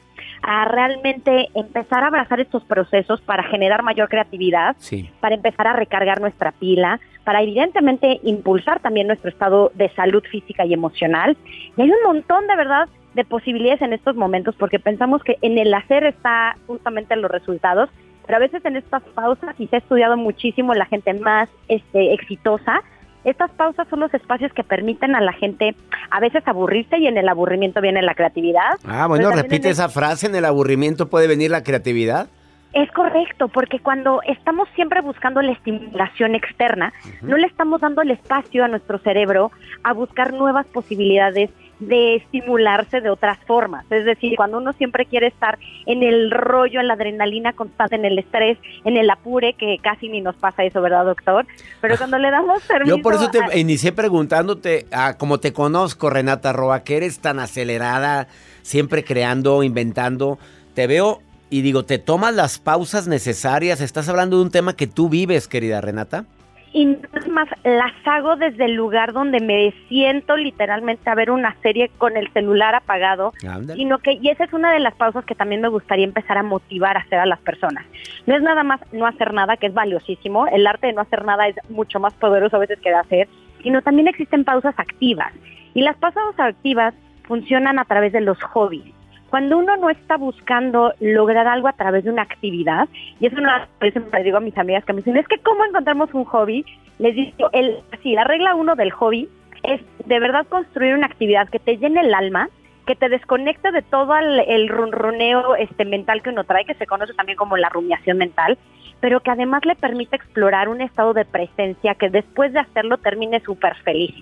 a 0.42 0.64
realmente 0.64 1.48
empezar 1.54 2.02
a 2.02 2.08
abrazar 2.08 2.40
estos 2.40 2.64
procesos 2.64 3.20
para 3.20 3.44
generar 3.44 3.84
mayor 3.84 4.08
creatividad, 4.08 4.74
Sí. 4.78 5.08
para 5.20 5.36
empezar 5.36 5.68
a 5.68 5.72
recargar 5.72 6.20
nuestra 6.20 6.50
pila, 6.50 6.98
para 7.22 7.42
evidentemente 7.42 8.18
impulsar 8.24 8.80
también 8.80 9.06
nuestro 9.06 9.30
estado 9.30 9.70
de 9.76 9.88
salud 9.90 10.24
física 10.28 10.64
y 10.66 10.74
emocional. 10.74 11.36
Y 11.76 11.82
hay 11.82 11.90
un 11.90 12.02
montón 12.04 12.44
de 12.48 12.56
verdad 12.56 12.88
de 13.14 13.24
posibilidades 13.24 13.82
en 13.82 13.92
estos 13.92 14.16
momentos 14.16 14.56
porque 14.56 14.80
pensamos 14.80 15.22
que 15.22 15.36
en 15.42 15.58
el 15.58 15.72
hacer 15.72 16.02
está 16.02 16.56
justamente 16.66 17.14
los 17.14 17.30
resultados, 17.30 17.88
pero 18.26 18.36
a 18.36 18.40
veces 18.40 18.64
en 18.64 18.74
estas 18.74 19.04
pausas, 19.14 19.54
y 19.60 19.68
se 19.68 19.76
ha 19.76 19.78
estudiado 19.78 20.16
muchísimo 20.16 20.74
la 20.74 20.86
gente 20.86 21.14
más 21.14 21.48
este, 21.68 22.14
exitosa, 22.14 22.82
estas 23.24 23.50
pausas 23.52 23.86
son 23.88 24.00
los 24.00 24.12
espacios 24.14 24.52
que 24.52 24.64
permiten 24.64 25.14
a 25.14 25.20
la 25.20 25.32
gente 25.32 25.74
a 26.10 26.20
veces 26.20 26.42
aburrirse 26.46 26.98
y 26.98 27.06
en 27.06 27.18
el 27.18 27.28
aburrimiento 27.28 27.80
viene 27.80 28.02
la 28.02 28.14
creatividad. 28.14 28.78
Ah, 28.86 29.06
bueno, 29.06 29.30
repite 29.30 29.68
el- 29.68 29.72
esa 29.72 29.88
frase, 29.88 30.26
en 30.26 30.34
el 30.34 30.44
aburrimiento 30.44 31.08
puede 31.08 31.26
venir 31.26 31.50
la 31.50 31.62
creatividad. 31.62 32.28
Es 32.72 32.90
correcto, 32.92 33.48
porque 33.48 33.80
cuando 33.80 34.20
estamos 34.22 34.68
siempre 34.76 35.00
buscando 35.00 35.42
la 35.42 35.50
estimulación 35.52 36.36
externa, 36.36 36.92
no 37.20 37.36
le 37.36 37.48
estamos 37.48 37.80
dando 37.80 38.00
el 38.02 38.12
espacio 38.12 38.64
a 38.64 38.68
nuestro 38.68 38.98
cerebro 38.98 39.50
a 39.82 39.92
buscar 39.92 40.32
nuevas 40.32 40.66
posibilidades 40.66 41.50
de 41.80 42.16
estimularse 42.16 43.00
de 43.00 43.10
otras 43.10 43.38
formas. 43.46 43.84
Es 43.90 44.04
decir, 44.04 44.34
cuando 44.36 44.58
uno 44.58 44.72
siempre 44.74 45.06
quiere 45.06 45.26
estar 45.28 45.58
en 45.86 46.02
el 46.02 46.30
rollo, 46.30 46.80
en 46.80 46.86
la 46.88 46.94
adrenalina 46.94 47.52
constante, 47.54 47.96
en 47.96 48.04
el 48.04 48.18
estrés, 48.18 48.58
en 48.84 48.96
el 48.96 49.08
apure, 49.10 49.54
que 49.54 49.78
casi 49.82 50.08
ni 50.08 50.20
nos 50.20 50.36
pasa 50.36 50.62
eso, 50.64 50.80
¿verdad, 50.82 51.04
doctor? 51.04 51.46
Pero 51.80 51.96
cuando 51.96 52.18
le 52.18 52.30
damos 52.30 52.62
permiso... 52.64 52.96
Yo 52.96 53.02
por 53.02 53.14
eso 53.14 53.26
a- 53.26 53.30
te 53.30 53.58
inicié 53.58 53.92
preguntándote, 53.92 54.86
ah, 54.92 55.16
como 55.18 55.40
te 55.40 55.52
conozco, 55.52 56.10
Renata 56.10 56.52
Roa, 56.52 56.84
que 56.84 56.98
eres 56.98 57.20
tan 57.20 57.38
acelerada, 57.40 58.28
siempre 58.62 59.02
creando, 59.04 59.62
inventando. 59.62 60.38
Te 60.74 60.86
veo 60.86 61.20
y 61.48 61.62
digo, 61.62 61.84
¿te 61.84 61.98
tomas 61.98 62.34
las 62.34 62.58
pausas 62.58 63.08
necesarias? 63.08 63.80
Estás 63.80 64.08
hablando 64.08 64.36
de 64.36 64.42
un 64.44 64.50
tema 64.50 64.76
que 64.76 64.86
tú 64.86 65.08
vives, 65.08 65.48
querida 65.48 65.80
Renata. 65.80 66.26
Y 66.72 66.96
es 67.14 67.28
más, 67.28 67.48
las 67.64 67.92
hago 68.04 68.36
desde 68.36 68.66
el 68.66 68.74
lugar 68.74 69.12
donde 69.12 69.40
me 69.40 69.74
siento 69.88 70.36
literalmente 70.36 71.10
a 71.10 71.16
ver 71.16 71.30
una 71.32 71.56
serie 71.62 71.90
con 71.98 72.16
el 72.16 72.32
celular 72.32 72.76
apagado, 72.76 73.32
Ándale. 73.42 73.74
sino 73.74 73.98
que, 73.98 74.12
y 74.12 74.28
esa 74.28 74.44
es 74.44 74.52
una 74.52 74.72
de 74.72 74.78
las 74.78 74.94
pausas 74.94 75.24
que 75.24 75.34
también 75.34 75.60
me 75.60 75.68
gustaría 75.68 76.04
empezar 76.04 76.38
a 76.38 76.44
motivar 76.44 76.96
a 76.96 77.00
hacer 77.00 77.18
a 77.18 77.26
las 77.26 77.40
personas. 77.40 77.84
No 78.26 78.36
es 78.36 78.42
nada 78.42 78.62
más 78.62 78.80
no 78.92 79.06
hacer 79.06 79.34
nada, 79.34 79.56
que 79.56 79.66
es 79.66 79.74
valiosísimo, 79.74 80.46
el 80.46 80.64
arte 80.66 80.86
de 80.86 80.92
no 80.92 81.00
hacer 81.00 81.24
nada 81.24 81.48
es 81.48 81.56
mucho 81.70 81.98
más 81.98 82.14
poderoso 82.14 82.56
a 82.56 82.60
veces 82.60 82.78
que 82.78 82.90
de 82.90 82.96
hacer, 82.96 83.28
sino 83.62 83.82
también 83.82 84.06
existen 84.06 84.44
pausas 84.44 84.74
activas. 84.78 85.32
Y 85.74 85.82
las 85.82 85.96
pausas 85.96 86.22
activas 86.38 86.94
funcionan 87.24 87.78
a 87.80 87.84
través 87.84 88.12
de 88.12 88.20
los 88.20 88.40
hobbies. 88.42 88.94
Cuando 89.30 89.58
uno 89.58 89.76
no 89.76 89.90
está 89.90 90.16
buscando 90.16 90.92
lograr 90.98 91.46
algo 91.46 91.68
a 91.68 91.72
través 91.72 92.04
de 92.04 92.10
una 92.10 92.22
actividad, 92.22 92.88
y 93.20 93.26
eso 93.26 93.40
no 93.40 93.48
yo 93.80 93.90
siempre 93.92 94.18
le 94.18 94.24
digo 94.24 94.38
a 94.38 94.40
mis 94.40 94.58
amigas 94.58 94.84
que 94.84 94.92
me 94.92 94.98
dicen, 94.98 95.16
es 95.16 95.28
que 95.28 95.38
¿cómo 95.38 95.64
encontramos 95.64 96.12
un 96.12 96.24
hobby? 96.24 96.64
Les 96.98 97.14
digo, 97.14 97.48
el, 97.52 97.78
sí, 98.02 98.12
la 98.12 98.24
regla 98.24 98.56
uno 98.56 98.74
del 98.74 98.90
hobby 98.90 99.28
es 99.62 99.80
de 100.04 100.20
verdad 100.20 100.46
construir 100.48 100.94
una 100.94 101.06
actividad 101.06 101.48
que 101.48 101.60
te 101.60 101.76
llene 101.76 102.00
el 102.00 102.12
alma, 102.12 102.48
que 102.86 102.96
te 102.96 103.08
desconecte 103.08 103.70
de 103.70 103.82
todo 103.82 104.16
el, 104.16 104.40
el 104.40 104.68
ronroneo 104.68 105.54
este, 105.54 105.84
mental 105.84 106.22
que 106.22 106.30
uno 106.30 106.42
trae, 106.42 106.64
que 106.64 106.74
se 106.74 106.86
conoce 106.86 107.14
también 107.14 107.36
como 107.36 107.56
la 107.56 107.68
rumiación 107.68 108.18
mental, 108.18 108.58
pero 108.98 109.20
que 109.20 109.30
además 109.30 109.64
le 109.64 109.76
permite 109.76 110.16
explorar 110.16 110.68
un 110.68 110.80
estado 110.80 111.14
de 111.14 111.24
presencia 111.24 111.94
que 111.94 112.10
después 112.10 112.52
de 112.52 112.58
hacerlo 112.58 112.98
termine 112.98 113.40
súper 113.40 113.76
feliz. 113.76 114.14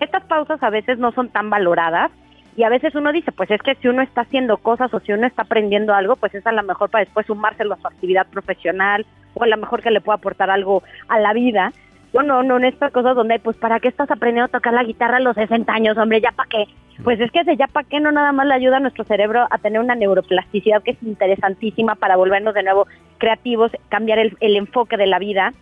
Estas 0.00 0.24
pausas 0.24 0.60
a 0.62 0.70
veces 0.70 0.98
no 0.98 1.12
son 1.12 1.28
tan 1.28 1.48
valoradas, 1.48 2.10
y 2.58 2.64
a 2.64 2.68
veces 2.68 2.92
uno 2.96 3.12
dice, 3.12 3.30
pues 3.30 3.48
es 3.52 3.62
que 3.62 3.76
si 3.76 3.86
uno 3.86 4.02
está 4.02 4.22
haciendo 4.22 4.56
cosas 4.56 4.92
o 4.92 4.98
si 4.98 5.12
uno 5.12 5.28
está 5.28 5.42
aprendiendo 5.42 5.94
algo, 5.94 6.16
pues 6.16 6.34
es 6.34 6.44
a 6.44 6.50
lo 6.50 6.64
mejor 6.64 6.90
para 6.90 7.04
después 7.04 7.24
sumárselo 7.24 7.74
a 7.74 7.76
su 7.76 7.86
actividad 7.86 8.26
profesional 8.26 9.06
o 9.34 9.44
a 9.44 9.46
lo 9.46 9.56
mejor 9.56 9.80
que 9.80 9.92
le 9.92 10.00
pueda 10.00 10.16
aportar 10.16 10.50
algo 10.50 10.82
a 11.06 11.20
la 11.20 11.32
vida. 11.34 11.72
bueno, 12.12 12.42
no 12.42 12.56
en 12.56 12.64
estas 12.64 12.90
cosas 12.90 13.14
donde, 13.14 13.38
pues, 13.38 13.56
¿para 13.58 13.78
qué 13.78 13.86
estás 13.86 14.10
aprendiendo 14.10 14.46
a 14.46 14.58
tocar 14.58 14.74
la 14.74 14.82
guitarra 14.82 15.18
a 15.18 15.20
los 15.20 15.36
60 15.36 15.72
años, 15.72 15.96
hombre? 15.98 16.20
¿Ya 16.20 16.32
para 16.32 16.48
qué? 16.48 16.64
Pues 17.04 17.20
es 17.20 17.30
que 17.30 17.42
ese 17.42 17.56
ya 17.56 17.68
para 17.68 17.88
qué 17.88 18.00
no 18.00 18.10
nada 18.10 18.32
más 18.32 18.44
le 18.48 18.54
ayuda 18.54 18.78
a 18.78 18.80
nuestro 18.80 19.04
cerebro 19.04 19.46
a 19.48 19.58
tener 19.58 19.80
una 19.80 19.94
neuroplasticidad 19.94 20.82
que 20.82 20.90
es 20.90 21.02
interesantísima 21.04 21.94
para 21.94 22.16
volvernos 22.16 22.54
de 22.54 22.64
nuevo 22.64 22.88
creativos, 23.18 23.70
cambiar 23.88 24.18
el, 24.18 24.36
el 24.40 24.56
enfoque 24.56 24.96
de 24.96 25.06
la 25.06 25.20
vida, 25.20 25.52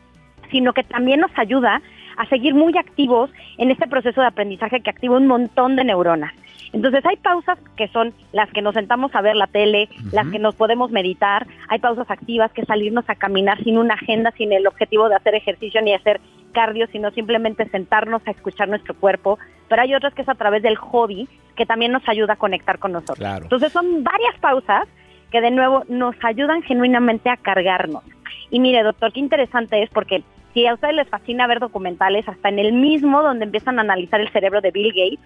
sino 0.51 0.73
que 0.73 0.83
también 0.83 1.21
nos 1.21 1.39
ayuda 1.39 1.83
a 2.17 2.27
seguir 2.31 2.55
muy 2.55 2.75
activos 2.79 3.29
en 3.59 3.71
este 3.71 3.87
proceso 3.87 4.23
de 4.23 4.29
aprendizaje 4.29 4.81
que 4.81 4.89
activa 4.89 5.19
un 5.19 5.27
montón 5.27 5.77
de 5.77 5.85
neuronas. 5.85 6.33
Entonces 6.73 7.05
hay 7.07 7.17
pausas 7.17 7.59
que 7.77 7.89
son 7.89 8.13
las 8.33 8.51
que 8.51 8.63
nos 8.63 8.75
sentamos 8.75 9.15
a 9.15 9.21
ver 9.21 9.37
la 9.37 9.47
tele, 9.47 9.89
las 10.13 10.27
que 10.29 10.39
nos 10.39 10.55
podemos 10.55 10.91
meditar, 10.91 11.47
hay 11.69 11.79
pausas 11.79 12.11
activas 12.11 12.53
que 12.53 12.65
salirnos 12.65 13.09
a 13.09 13.15
caminar 13.15 13.63
sin 13.63 13.79
una 13.79 13.95
agenda, 13.95 14.33
sin 14.37 14.53
el 14.53 14.67
objetivo 14.67 15.09
de 15.09 15.17
hacer 15.17 15.35
ejercicio 15.35 15.81
ni 15.83 15.95
hacer 15.95 16.21
cardio, 16.53 16.87
sino 16.91 17.11
simplemente 17.11 17.69
sentarnos 17.69 18.23
a 18.27 18.31
escuchar 18.31 18.69
nuestro 18.69 18.95
cuerpo, 18.95 19.39
pero 19.69 19.83
hay 19.83 19.95
otras 19.95 20.15
que 20.15 20.23
es 20.23 20.29
a 20.29 20.35
través 20.35 20.63
del 20.63 20.77
hobby 20.77 21.29
que 21.55 21.67
también 21.67 21.93
nos 21.93 22.09
ayuda 22.09 22.35
a 22.35 22.37
conectar 22.37 22.79
con 22.79 22.93
nosotros. 22.93 23.19
Claro. 23.19 23.45
Entonces 23.45 23.73
son 23.73 24.03
varias 24.03 24.39
pausas 24.41 24.89
que 25.31 25.41
de 25.41 25.51
nuevo 25.51 25.85
nos 25.89 26.15
ayudan 26.23 26.63
genuinamente 26.63 27.31
a 27.31 27.37
cargarnos. 27.37 28.05
Y 28.51 28.61
mire, 28.61 28.83
doctor, 28.83 29.13
qué 29.13 29.21
interesante 29.21 29.83
es 29.83 29.91
porque 29.91 30.23
si 30.55 30.67
a 30.67 30.75
ustedes 30.75 30.95
les 30.95 31.09
fascina 31.09 31.47
ver 31.47 31.61
documentales, 31.61 32.27
hasta 32.29 32.49
en 32.49 32.59
el 32.59 32.73
mismo 32.73 33.23
donde 33.23 33.45
empiezan 33.45 33.79
a 33.79 33.83
analizar 33.83 34.21
el 34.21 34.31
cerebro 34.31 34.61
de 34.61 34.71
Bill 34.71 34.93
Gates, 34.95 35.21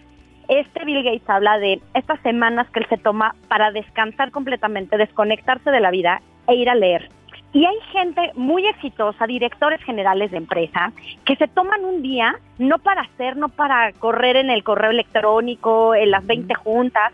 este 0.51 0.85
Bill 0.85 1.05
Gates 1.05 1.31
habla 1.31 1.59
de 1.59 1.81
estas 1.95 2.21
semanas 2.21 2.69
que 2.71 2.81
él 2.81 2.87
se 2.89 2.99
toma 2.99 3.37
para 3.49 3.71
descansar 3.71 4.33
completamente, 4.33 4.97
desconectarse 4.97 5.71
de 5.71 5.81
la 5.81 5.93
vida 5.93 6.21
e 6.49 6.57
ir 6.57 6.69
a 6.69 6.75
leer. 6.75 7.09
Y 7.53 7.65
hay 7.65 7.77
gente 7.93 8.33
muy 8.35 8.67
exitosa, 8.67 9.27
directores 9.27 9.83
generales 9.83 10.31
de 10.31 10.39
empresa, 10.39 10.93
que 11.25 11.37
se 11.37 11.49
toman 11.49 11.85
un 11.85 12.03
día, 12.03 12.37
no 12.59 12.79
para 12.79 13.03
hacer, 13.03 13.37
no 13.37 13.49
para 13.49 13.93
correr 13.93 14.37
en 14.37 14.51
el 14.51 14.63
correo 14.65 14.91
electrónico, 14.91 15.95
en 15.95 16.11
las 16.11 16.27
20 16.27 16.53
juntas, 16.55 17.13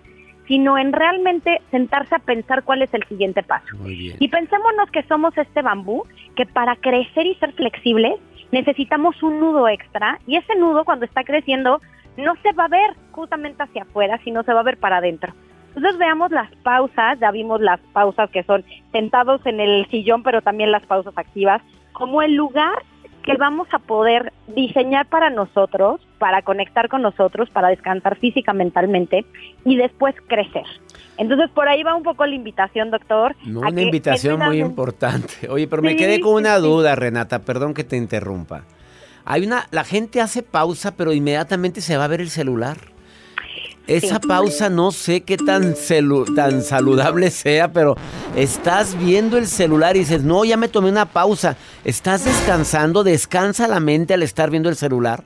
sino 0.49 0.79
en 0.79 0.92
realmente 0.92 1.61
sentarse 1.70 2.14
a 2.14 2.20
pensar 2.20 2.62
cuál 2.64 2.83
es 2.83 2.92
el 2.94 3.05
siguiente 3.05 3.42
paso. 3.42 3.66
Y 3.87 4.29
pensémonos 4.29 4.90
que 4.90 5.03
somos 5.05 5.37
este 5.37 5.61
bambú, 5.62 6.05
que 6.37 6.46
para 6.46 6.77
crecer 6.77 7.27
y 7.27 7.35
ser 7.37 7.53
flexibles 7.53 8.14
necesitamos 8.53 9.22
un 9.22 9.40
nudo 9.40 9.68
extra, 9.68 10.20
y 10.27 10.37
ese 10.37 10.55
nudo 10.55 10.85
cuando 10.85 11.05
está 11.05 11.25
creciendo 11.25 11.81
no 12.16 12.35
se 12.42 12.52
va 12.52 12.64
a 12.64 12.68
ver 12.68 12.96
justamente 13.12 13.62
hacia 13.62 13.83
afuera, 13.83 14.18
sino 14.24 14.42
se 14.42 14.52
va 14.52 14.61
a 14.61 14.64
ver 14.64 14.79
para 14.79 14.98
adentro. 14.98 15.33
Entonces 15.74 15.98
veamos 15.98 16.31
las 16.31 16.50
pausas, 16.62 17.18
ya 17.20 17.31
vimos 17.31 17.61
las 17.61 17.81
pausas 17.92 18.31
que 18.31 18.42
son 18.44 18.64
sentados 18.92 19.44
en 19.44 19.61
el 19.61 19.87
sillón, 19.90 20.22
pero 20.22 20.40
también 20.40 20.72
las 20.72 20.85
pausas 20.87 21.12
activas, 21.16 21.61
como 21.92 22.22
el 22.22 22.35
lugar 22.35 22.79
que 23.22 23.37
vamos 23.37 23.66
a 23.72 23.81
poder 23.81 24.33
diseñar 24.46 25.07
para 25.07 25.31
nosotros, 25.31 26.00
para 26.18 26.42
conectar 26.42 26.88
con 26.88 27.02
nosotros, 27.02 27.50
para 27.50 27.68
descansar 27.68 28.16
física, 28.16 28.52
mentalmente 28.52 29.26
y 29.64 29.76
después 29.76 30.14
crecer. 30.29 30.62
Entonces 31.18 31.50
por 31.50 31.68
ahí 31.68 31.83
va 31.83 31.94
un 31.94 32.05
poco 32.05 32.24
la 32.24 32.35
invitación, 32.35 32.90
doctor. 32.90 33.35
No, 33.44 33.61
una 33.61 33.83
invitación 33.83 34.38
muy 34.38 34.61
importante. 34.61 35.48
Oye, 35.50 35.66
pero 35.66 35.83
me 35.83 35.90
Sí, 35.90 35.96
quedé 35.96 36.20
con 36.20 36.37
sí, 36.37 36.40
una 36.42 36.57
sí. 36.57 36.62
duda, 36.62 36.94
Renata, 36.94 37.40
perdón 37.40 37.74
que 37.74 37.85
te 37.85 37.96
interrumpa. 37.96 38.62
Hay 39.27 39.45
una, 39.45 39.67
la 39.73 39.85
gente 39.85 40.21
hace 40.21 40.43
pausa, 40.43 40.97
pero 40.97 41.12
inmediatamente 41.12 41.81
se 41.81 41.97
va 41.97 42.05
a 42.05 42.09
ver 42.09 42.21
el 42.21 42.31
celular. 42.31 42.77
Esa 43.89 44.19
Sí. 44.21 44.27
pausa 44.29 44.69
no 44.71 44.91
sé 44.91 45.21
qué 45.23 45.37
tan, 45.37 45.75
celu- 45.75 46.35
tan 46.35 46.62
saludable 46.62 47.31
sea, 47.31 47.73
pero 47.73 47.95
estás 48.35 48.97
viendo 48.99 49.37
el 49.39 49.47
celular 49.47 49.95
y 49.97 50.01
dices, 50.01 50.25
no, 50.25 50.45
ya 50.45 50.57
me 50.57 50.69
tomé 50.69 50.89
una 50.91 51.07
pausa. 51.07 51.57
¿Estás 51.85 52.25
descansando? 52.25 53.05
¿Descansa 53.05 53.69
la 53.69 53.79
mente 53.81 54.15
al 54.15 54.23
estar 54.25 54.51
viendo 54.51 54.69
el 54.69 54.77
celular? 54.77 55.23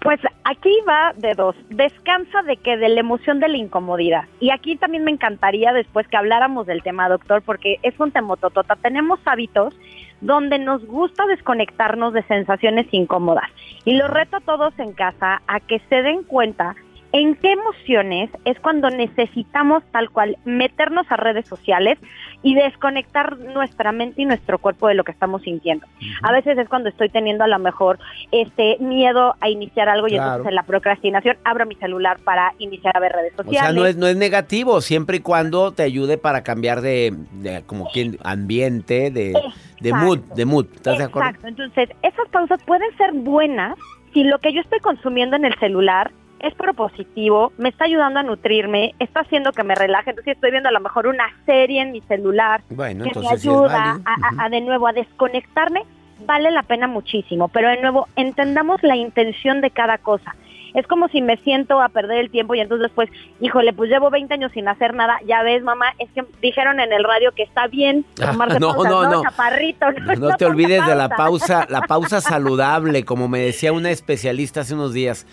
Pues 0.00 0.20
aquí 0.44 0.70
va 0.88 1.12
de 1.16 1.32
dos. 1.34 1.56
Descansa 1.70 2.42
de 2.42 2.56
que 2.58 2.76
de 2.76 2.88
la 2.90 3.00
emoción 3.00 3.40
de 3.40 3.48
la 3.48 3.56
incomodidad. 3.56 4.24
Y 4.40 4.50
aquí 4.50 4.76
también 4.76 5.04
me 5.04 5.10
encantaría 5.10 5.72
después 5.72 6.06
que 6.08 6.16
habláramos 6.18 6.66
del 6.66 6.82
tema, 6.82 7.08
doctor, 7.08 7.40
porque 7.42 7.76
es 7.82 7.98
un 7.98 8.12
temototota. 8.12 8.76
Tenemos 8.76 9.18
hábitos 9.24 9.74
donde 10.20 10.58
nos 10.58 10.84
gusta 10.86 11.26
desconectarnos 11.26 12.12
de 12.12 12.22
sensaciones 12.24 12.86
incómodas. 12.92 13.48
Y 13.84 13.94
los 13.94 14.10
reto 14.10 14.38
a 14.38 14.40
todos 14.40 14.78
en 14.78 14.92
casa 14.92 15.42
a 15.46 15.60
que 15.60 15.80
se 15.88 16.02
den 16.02 16.22
cuenta 16.22 16.74
en 17.14 17.36
qué 17.36 17.52
emociones 17.52 18.28
es 18.44 18.58
cuando 18.58 18.90
necesitamos 18.90 19.84
tal 19.92 20.10
cual 20.10 20.36
meternos 20.44 21.06
a 21.10 21.16
redes 21.16 21.46
sociales 21.46 21.96
y 22.42 22.56
desconectar 22.56 23.38
nuestra 23.38 23.92
mente 23.92 24.22
y 24.22 24.24
nuestro 24.24 24.58
cuerpo 24.58 24.88
de 24.88 24.94
lo 24.94 25.04
que 25.04 25.12
estamos 25.12 25.42
sintiendo. 25.42 25.86
A 26.24 26.32
veces 26.32 26.58
es 26.58 26.68
cuando 26.68 26.88
estoy 26.88 27.10
teniendo 27.10 27.44
a 27.44 27.46
lo 27.46 27.60
mejor 27.60 28.00
este 28.32 28.78
miedo 28.80 29.36
a 29.40 29.48
iniciar 29.48 29.88
algo 29.88 30.08
y 30.08 30.16
entonces 30.16 30.48
en 30.48 30.56
la 30.56 30.64
procrastinación 30.64 31.36
abro 31.44 31.66
mi 31.66 31.76
celular 31.76 32.18
para 32.24 32.52
iniciar 32.58 32.96
a 32.96 33.00
ver 33.00 33.12
redes 33.12 33.32
O 33.34 33.44
sociales. 33.44 33.60
sea, 33.60 33.72
no 33.72 33.86
es, 33.86 33.96
no 33.96 34.08
es 34.08 34.16
negativo, 34.16 34.80
siempre 34.80 35.18
y 35.18 35.20
cuando 35.20 35.70
te 35.70 35.84
ayude 35.84 36.18
para 36.18 36.42
cambiar 36.42 36.80
de, 36.80 37.14
de 37.34 37.62
como 37.64 37.90
quien, 37.90 38.18
ambiente, 38.24 39.12
de, 39.12 39.40
de 39.80 39.92
mood, 39.92 40.18
de 40.34 40.44
mood. 40.44 40.66
¿Estás 40.74 40.98
de 40.98 41.04
acuerdo? 41.04 41.28
Exacto, 41.28 41.46
entonces 41.46 41.90
esas 42.02 42.28
pausas 42.32 42.60
pueden 42.64 42.90
ser 42.96 43.12
buenas 43.12 43.76
si 44.12 44.24
lo 44.24 44.40
que 44.40 44.52
yo 44.52 44.60
estoy 44.62 44.80
consumiendo 44.80 45.36
en 45.36 45.44
el 45.44 45.54
celular 45.60 46.10
es 46.46 46.54
propositivo, 46.54 47.52
me 47.58 47.68
está 47.68 47.84
ayudando 47.84 48.20
a 48.20 48.22
nutrirme, 48.22 48.94
está 48.98 49.20
haciendo 49.20 49.52
que 49.52 49.64
me 49.64 49.74
relaje, 49.74 50.10
entonces 50.10 50.34
estoy 50.34 50.50
viendo 50.50 50.68
a 50.68 50.72
lo 50.72 50.80
mejor 50.80 51.06
una 51.06 51.24
serie 51.46 51.82
en 51.82 51.92
mi 51.92 52.00
celular 52.02 52.62
Bueno, 52.70 53.04
que 53.04 53.18
me 53.18 53.28
ayuda 53.28 54.00
a, 54.04 54.14
a- 54.42 54.44
a 54.44 54.48
de 54.48 54.60
nuevo 54.60 54.86
a 54.86 54.92
desconectarme, 54.92 55.82
vale 56.26 56.50
la 56.50 56.62
pena 56.62 56.86
muchísimo, 56.86 57.48
pero 57.48 57.68
de 57.68 57.80
nuevo 57.80 58.08
entendamos 58.16 58.82
la 58.82 58.96
intención 58.96 59.60
de 59.60 59.70
cada 59.70 59.98
cosa. 59.98 60.34
Es 60.74 60.88
como 60.88 61.06
si 61.06 61.22
me 61.22 61.36
siento 61.36 61.80
a 61.80 61.88
perder 61.88 62.18
el 62.18 62.30
tiempo 62.32 62.56
y 62.56 62.60
entonces 62.60 62.82
después, 62.88 63.08
híjole, 63.40 63.72
pues 63.72 63.88
llevo 63.90 64.10
20 64.10 64.34
años 64.34 64.50
sin 64.50 64.66
hacer 64.66 64.92
nada, 64.92 65.18
ya 65.24 65.40
ves 65.44 65.62
mamá, 65.62 65.86
es 66.00 66.10
que 66.10 66.24
dijeron 66.42 66.80
en 66.80 66.92
el 66.92 67.04
radio 67.04 67.30
que 67.30 67.44
está 67.44 67.68
bien 67.68 68.04
tomarse 68.16 68.56
Ah, 68.56 68.58
no, 68.58 68.68
pausas, 68.74 68.90
no, 68.92 69.02
¿no? 69.04 69.10
no. 69.10 69.22
Chaparrito, 69.22 69.86
No 70.18 70.28
te 70.36 70.44
tome 70.46 70.50
olvides 70.50 70.84
de 70.84 70.96
la 70.96 71.08
pausa, 71.10 71.66
la 71.70 71.82
pausa 71.82 72.20
saludable, 72.20 73.04
como 73.04 73.28
me 73.28 73.38
decía 73.38 73.72
una 73.72 73.90
especialista 73.92 74.62
hace 74.62 74.74
unos 74.74 74.92
días. 74.92 75.28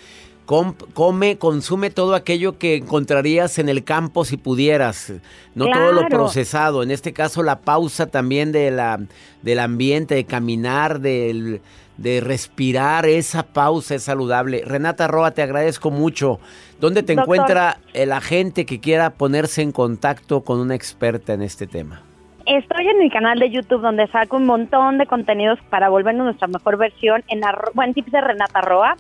Com- 0.46 0.76
come, 0.94 1.38
consume 1.38 1.92
todo 1.92 2.14
aquello 2.16 2.58
que 2.58 2.76
encontrarías 2.76 3.58
en 3.60 3.70
el 3.70 3.84
campo 3.86 4.26
si 4.26 4.36
pudieras, 4.38 5.14
no 5.56 5.68
todo 5.72 5.92
lo 5.94 6.08
procesado. 6.10 6.84
En 6.84 6.92
este 6.92 7.14
caso, 7.14 7.42
la 7.44 7.60
pausa 7.60 8.08
también 8.08 8.52
de 8.52 8.70
la, 8.72 9.00
del 9.44 9.60
ambiente, 9.60 10.16
de 10.16 10.26
caminar, 10.26 11.00
del- 11.00 11.62
de 11.98 12.20
respirar, 12.20 13.06
esa 13.06 13.44
pausa 13.44 13.96
es 13.96 14.04
saludable. 14.04 14.64
Renata 14.66 15.08
Roa, 15.08 15.32
te 15.32 15.44
agradezco 15.44 15.92
mucho. 15.92 16.40
¿Dónde 16.80 17.04
te 17.04 17.14
Doctor. 17.16 17.36
encuentra 17.36 17.78
la 17.94 18.20
gente 18.22 18.66
que 18.66 18.80
quiera 18.80 19.12
ponerse 19.12 19.62
en 19.62 19.72
contacto 19.72 20.42
con 20.42 20.60
una 20.60 20.74
experta 20.74 21.34
en 21.34 21.44
este 21.44 21.68
tema? 21.68 22.02
Estoy 22.48 22.88
en 22.88 22.98
mi 22.98 23.10
canal 23.12 23.38
de 23.38 23.52
YouTube 23.52 23.82
donde 23.82 24.08
saco 24.08 24.38
un 24.38 24.48
montón 24.48 24.98
de 24.98 25.06
contenidos 25.06 25.60
para 25.70 25.90
volvernos 25.90 26.26
nuestra 26.26 26.48
mejor 26.48 26.78
versión 26.78 27.24
en, 27.28 27.42
arro- 27.44 27.70
bueno, 27.76 27.90
en 27.92 27.94
tips 27.94 28.12
de 28.12 28.20
Renata 28.22 28.62
Roa, 28.62 28.98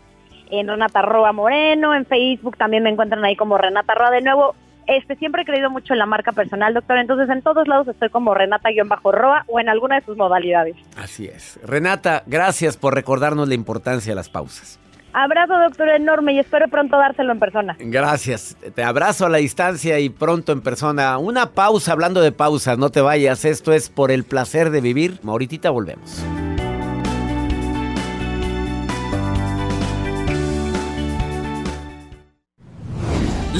en 0.51 0.67
Renata 0.67 1.01
Roa 1.01 1.31
Moreno, 1.31 1.95
en 1.95 2.05
Facebook 2.05 2.57
también 2.57 2.83
me 2.83 2.89
encuentran 2.89 3.23
ahí 3.25 3.35
como 3.35 3.57
Renata 3.57 3.95
Roa. 3.95 4.11
De 4.11 4.21
nuevo, 4.21 4.55
este 4.87 5.15
siempre 5.15 5.43
he 5.43 5.45
creído 5.45 5.69
mucho 5.69 5.93
en 5.93 5.99
la 5.99 6.05
marca 6.05 6.31
personal, 6.31 6.73
doctor, 6.73 6.97
entonces 6.97 7.29
en 7.29 7.41
todos 7.41 7.67
lados 7.67 7.87
estoy 7.87 8.09
como 8.09 8.33
Renata-Roa 8.33 9.45
o 9.47 9.59
en 9.59 9.69
alguna 9.69 9.99
de 9.99 10.05
sus 10.05 10.17
modalidades. 10.17 10.75
Así 10.97 11.27
es. 11.27 11.59
Renata, 11.63 12.23
gracias 12.25 12.77
por 12.77 12.93
recordarnos 12.93 13.47
la 13.47 13.55
importancia 13.55 14.11
de 14.11 14.15
las 14.15 14.29
pausas. 14.29 14.79
Abrazo, 15.13 15.57
doctor, 15.59 15.89
enorme 15.89 16.33
y 16.33 16.39
espero 16.39 16.69
pronto 16.69 16.97
dárselo 16.97 17.33
en 17.33 17.39
persona. 17.39 17.75
Gracias. 17.79 18.55
Te 18.73 18.83
abrazo 18.83 19.25
a 19.25 19.29
la 19.29 19.39
distancia 19.39 19.99
y 19.99 20.09
pronto 20.09 20.53
en 20.53 20.61
persona. 20.61 21.17
Una 21.17 21.47
pausa 21.47 21.91
hablando 21.91 22.21
de 22.21 22.31
pausas, 22.31 22.77
no 22.77 22.91
te 22.91 23.01
vayas. 23.01 23.43
Esto 23.43 23.73
es 23.73 23.89
por 23.89 24.09
el 24.09 24.23
placer 24.23 24.69
de 24.69 24.79
vivir. 24.79 25.19
Ahorita 25.25 25.69
volvemos. 25.69 26.23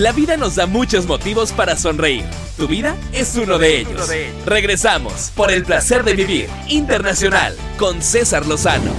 La 0.01 0.13
vida 0.13 0.35
nos 0.35 0.55
da 0.55 0.65
muchos 0.65 1.05
motivos 1.05 1.51
para 1.51 1.75
sonreír. 1.75 2.23
Tu 2.57 2.67
vida 2.67 2.95
es 3.13 3.37
uno 3.37 3.59
de 3.59 3.81
ellos. 3.81 4.09
Regresamos 4.47 5.31
por 5.35 5.51
el 5.51 5.63
placer 5.63 6.03
de 6.03 6.15
vivir 6.15 6.47
internacional 6.67 7.53
con 7.77 8.01
César 8.01 8.47
Lozano. 8.47 8.91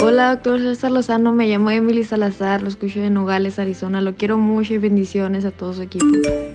Hola, 0.00 0.30
doctor 0.34 0.58
César 0.58 0.90
Lozano, 0.90 1.32
me 1.32 1.46
llamo 1.46 1.70
Emily 1.70 2.02
Salazar, 2.02 2.60
lo 2.60 2.68
escucho 2.68 2.98
de 2.98 3.10
Nogales, 3.10 3.60
Arizona, 3.60 4.00
lo 4.00 4.16
quiero 4.16 4.36
mucho 4.36 4.74
y 4.74 4.78
bendiciones 4.78 5.44
a 5.44 5.52
todo 5.52 5.74
su 5.74 5.82
equipo. 5.82 6.06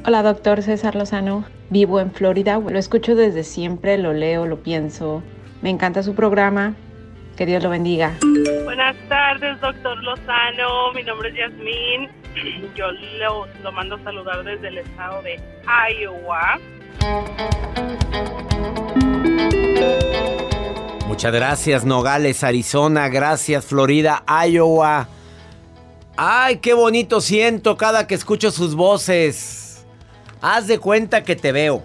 Hola, 0.05 0.21
doctor 0.21 0.63
César 0.63 0.95
Lozano. 0.95 1.45
Vivo 1.69 2.01
en 2.01 2.11
Florida. 2.11 2.59
Lo 2.59 2.77
escucho 2.77 3.15
desde 3.15 3.45
siempre, 3.45 3.97
lo 3.97 4.11
leo, 4.11 4.47
lo 4.47 4.63
pienso. 4.63 5.23
Me 5.61 5.69
encanta 5.69 6.03
su 6.03 6.13
programa. 6.13 6.75
Que 7.43 7.47
Dios 7.47 7.61
lo 7.61 7.71
bendiga. 7.71 8.13
Buenas 8.63 8.95
tardes, 9.09 9.59
doctor 9.59 10.01
Lozano. 10.01 10.93
Mi 10.95 11.03
nombre 11.03 11.27
es 11.27 11.35
Yasmín. 11.35 12.09
Yo 12.73 12.89
lo, 13.19 13.47
lo 13.61 13.71
mando 13.73 13.95
a 13.95 14.03
saludar 14.05 14.45
desde 14.45 14.69
el 14.69 14.77
estado 14.77 15.21
de 15.23 15.41
Iowa. 15.99 16.57
Muchas 21.05 21.33
gracias, 21.33 21.83
Nogales, 21.83 22.45
Arizona. 22.45 23.09
Gracias, 23.09 23.65
Florida, 23.65 24.23
Iowa. 24.47 25.09
Ay, 26.15 26.59
qué 26.59 26.73
bonito 26.73 27.19
siento 27.19 27.75
cada 27.75 28.07
que 28.07 28.15
escucho 28.15 28.51
sus 28.51 28.73
voces. 28.73 29.85
Haz 30.41 30.67
de 30.67 30.79
cuenta 30.79 31.25
que 31.25 31.35
te 31.35 31.51
veo. 31.51 31.83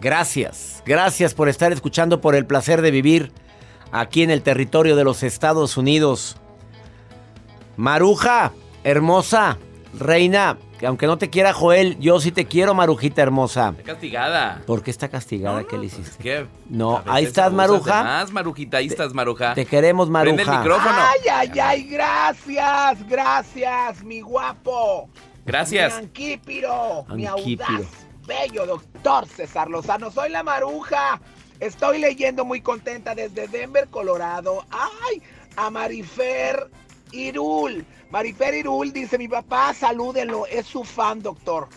Gracias, 0.00 0.84
gracias 0.86 1.34
por 1.34 1.48
estar 1.48 1.72
escuchando 1.72 2.20
por 2.20 2.36
el 2.36 2.46
placer 2.46 2.80
de 2.80 2.92
vivir 2.92 3.32
aquí 3.92 4.22
en 4.22 4.30
el 4.30 4.42
territorio 4.42 4.96
de 4.96 5.04
los 5.04 5.22
Estados 5.22 5.76
Unidos. 5.76 6.36
Maruja, 7.76 8.52
hermosa, 8.82 9.58
reina, 9.98 10.58
que 10.78 10.86
aunque 10.86 11.06
no 11.06 11.18
te 11.18 11.30
quiera 11.30 11.52
Joel, 11.52 11.98
yo 11.98 12.20
sí 12.20 12.32
te 12.32 12.44
quiero, 12.46 12.74
Marujita 12.74 13.22
hermosa. 13.22 13.70
Está 13.70 13.92
castigada. 13.92 14.62
¿Por 14.66 14.82
qué 14.82 14.90
está 14.90 15.08
castigada? 15.08 15.64
¿Qué 15.64 15.78
le 15.78 15.86
hiciste? 15.86 16.10
Es 16.10 16.16
que 16.16 16.46
No, 16.68 17.02
ahí 17.06 17.24
estás, 17.24 17.52
Maruja. 17.52 18.02
Más, 18.02 18.32
Marujita, 18.32 18.78
ahí 18.78 18.86
estás, 18.86 19.12
Maruja. 19.12 19.54
Te 19.54 19.66
queremos, 19.66 20.08
Maruja. 20.08 20.36
Prende 20.36 20.52
el 20.52 20.58
micrófono. 20.58 20.96
Ay, 20.96 21.28
ay, 21.30 21.58
ay, 21.60 21.82
gracias, 21.84 23.08
gracias, 23.08 24.04
mi 24.04 24.20
guapo. 24.20 25.08
Gracias. 25.44 25.94
Mi 25.94 26.00
anquípiro, 26.00 27.06
mi 27.14 27.26
audaz, 27.26 27.86
bello 28.26 28.66
doctor 28.66 29.26
César 29.26 29.68
Lozano. 29.70 30.10
Soy 30.10 30.30
la 30.30 30.42
maruja. 30.42 31.20
Estoy 31.60 31.98
leyendo 31.98 32.44
muy 32.44 32.60
contenta 32.60 33.14
desde 33.14 33.48
Denver, 33.48 33.88
Colorado. 33.88 34.64
Ay, 34.70 35.22
a 35.56 35.70
Marifer 35.70 36.70
Irul. 37.12 37.84
Marifer 38.10 38.54
Irul 38.54 38.92
dice, 38.92 39.18
mi 39.18 39.28
papá, 39.28 39.74
salúdenlo, 39.74 40.46
es 40.46 40.66
su 40.66 40.84
fan, 40.84 41.20
doctor. 41.22 41.68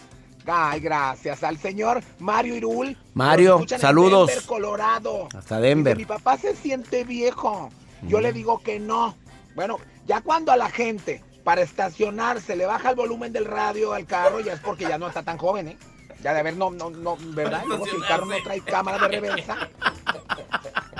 Ay, 0.45 0.79
gracias 0.79 1.43
al 1.43 1.57
señor 1.57 2.01
Mario 2.19 2.55
Irul. 2.55 2.97
Mario, 3.13 3.63
saludos. 3.79 4.27
Denver, 4.29 4.45
Colorado. 4.45 5.27
Hasta 5.35 5.59
Denver. 5.59 5.95
Dice, 5.97 6.07
mi 6.07 6.17
papá 6.17 6.37
se 6.37 6.55
siente 6.55 7.03
viejo. 7.03 7.69
Yo 8.03 8.19
Mm. 8.19 8.21
le 8.21 8.33
digo 8.33 8.59
que 8.59 8.79
no. 8.79 9.15
Bueno, 9.55 9.77
ya 10.07 10.21
cuando 10.21 10.51
a 10.51 10.57
la 10.57 10.69
gente 10.69 11.23
para 11.43 11.61
estacionarse 11.61 12.55
le 12.55 12.65
baja 12.65 12.91
el 12.91 12.95
volumen 12.95 13.33
del 13.33 13.45
radio 13.45 13.93
al 13.93 14.05
carro, 14.05 14.39
ya 14.39 14.53
es 14.53 14.59
porque 14.59 14.85
ya 14.85 14.97
no 14.97 15.07
está 15.07 15.21
tan 15.23 15.37
joven, 15.37 15.67
¿eh? 15.69 15.77
Ya 16.21 16.33
de 16.33 16.39
haber, 16.39 16.55
no, 16.55 16.69
no, 16.69 16.89
no, 16.89 17.17
¿verdad? 17.19 17.63
Luego 17.65 17.85
si 17.85 17.95
el 17.95 18.05
carro 18.05 18.25
no 18.25 18.35
trae 18.43 18.61
cámara 18.61 18.99
de 18.99 19.07
reversa, 19.07 19.69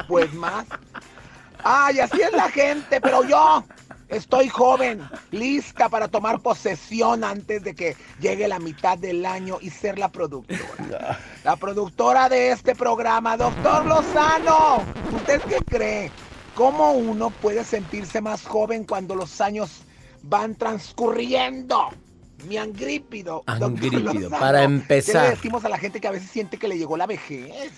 pues 0.08 0.34
más. 0.34 0.66
Ay, 1.64 2.00
así 2.00 2.22
es 2.22 2.34
la 2.34 2.50
gente, 2.50 3.00
pero 3.00 3.24
yo 3.24 3.64
estoy 4.10 4.50
joven, 4.50 5.02
lista 5.32 5.90
para 5.90 6.08
tomar 6.08 6.40
posesión 6.40 7.24
antes 7.24 7.64
de 7.64 7.76
que 7.76 7.96
llegue 8.20 8.48
la 8.48 8.60
mitad 8.60 8.98
del 8.98 9.26
año 9.26 9.58
y 9.62 9.70
ser 9.70 10.00
la 10.00 10.10
productora. 10.10 11.20
La 11.44 11.56
productora 11.56 12.28
de 12.28 12.52
este 12.52 12.76
programa, 12.76 13.38
doctor 13.38 13.86
Lozano. 13.86 14.84
¿Usted 15.14 15.42
qué 15.44 15.58
cree? 15.66 16.12
¿Cómo 16.56 16.92
uno 16.92 17.30
puede 17.30 17.64
sentirse 17.64 18.22
más 18.22 18.46
joven 18.46 18.84
cuando 18.84 19.16
los 19.16 19.40
años 19.40 19.84
van 20.24 20.56
transcurriendo? 20.56 21.90
Mi 22.48 22.58
angrípido. 22.58 23.44
Angrípido, 23.46 24.30
para 24.30 24.60
¿Qué 24.60 24.66
empezar. 24.66 25.24
le 25.26 25.30
decimos 25.32 25.64
a 25.66 25.70
la 25.70 25.78
gente 25.78 26.00
que 26.00 26.08
a 26.08 26.12
veces 26.12 26.30
siente 26.30 26.58
que 26.58 26.68
le 26.68 26.78
llegó 26.78 26.98
la 26.98 27.08
vejez? 27.08 27.72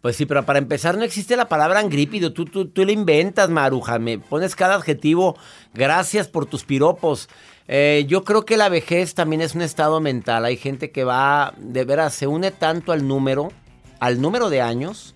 Pues 0.00 0.16
sí, 0.16 0.24
pero 0.24 0.46
para 0.46 0.58
empezar 0.58 0.96
no 0.96 1.04
existe 1.04 1.36
la 1.36 1.48
palabra 1.48 1.80
angrípido. 1.80 2.32
Tú, 2.32 2.46
tú, 2.46 2.68
tú 2.68 2.84
le 2.84 2.92
inventas, 2.92 3.50
Maruja. 3.50 3.98
Me 3.98 4.18
pones 4.18 4.56
cada 4.56 4.76
adjetivo. 4.76 5.36
Gracias 5.74 6.28
por 6.28 6.46
tus 6.46 6.64
piropos. 6.64 7.28
Eh, 7.68 8.04
yo 8.08 8.24
creo 8.24 8.44
que 8.44 8.56
la 8.56 8.68
vejez 8.68 9.14
también 9.14 9.42
es 9.42 9.54
un 9.54 9.62
estado 9.62 10.00
mental. 10.00 10.44
Hay 10.44 10.56
gente 10.56 10.90
que 10.90 11.04
va, 11.04 11.54
de 11.58 11.84
veras, 11.84 12.14
se 12.14 12.26
une 12.26 12.50
tanto 12.50 12.92
al 12.92 13.06
número, 13.06 13.52
al 14.00 14.20
número 14.20 14.50
de 14.50 14.60
años, 14.60 15.14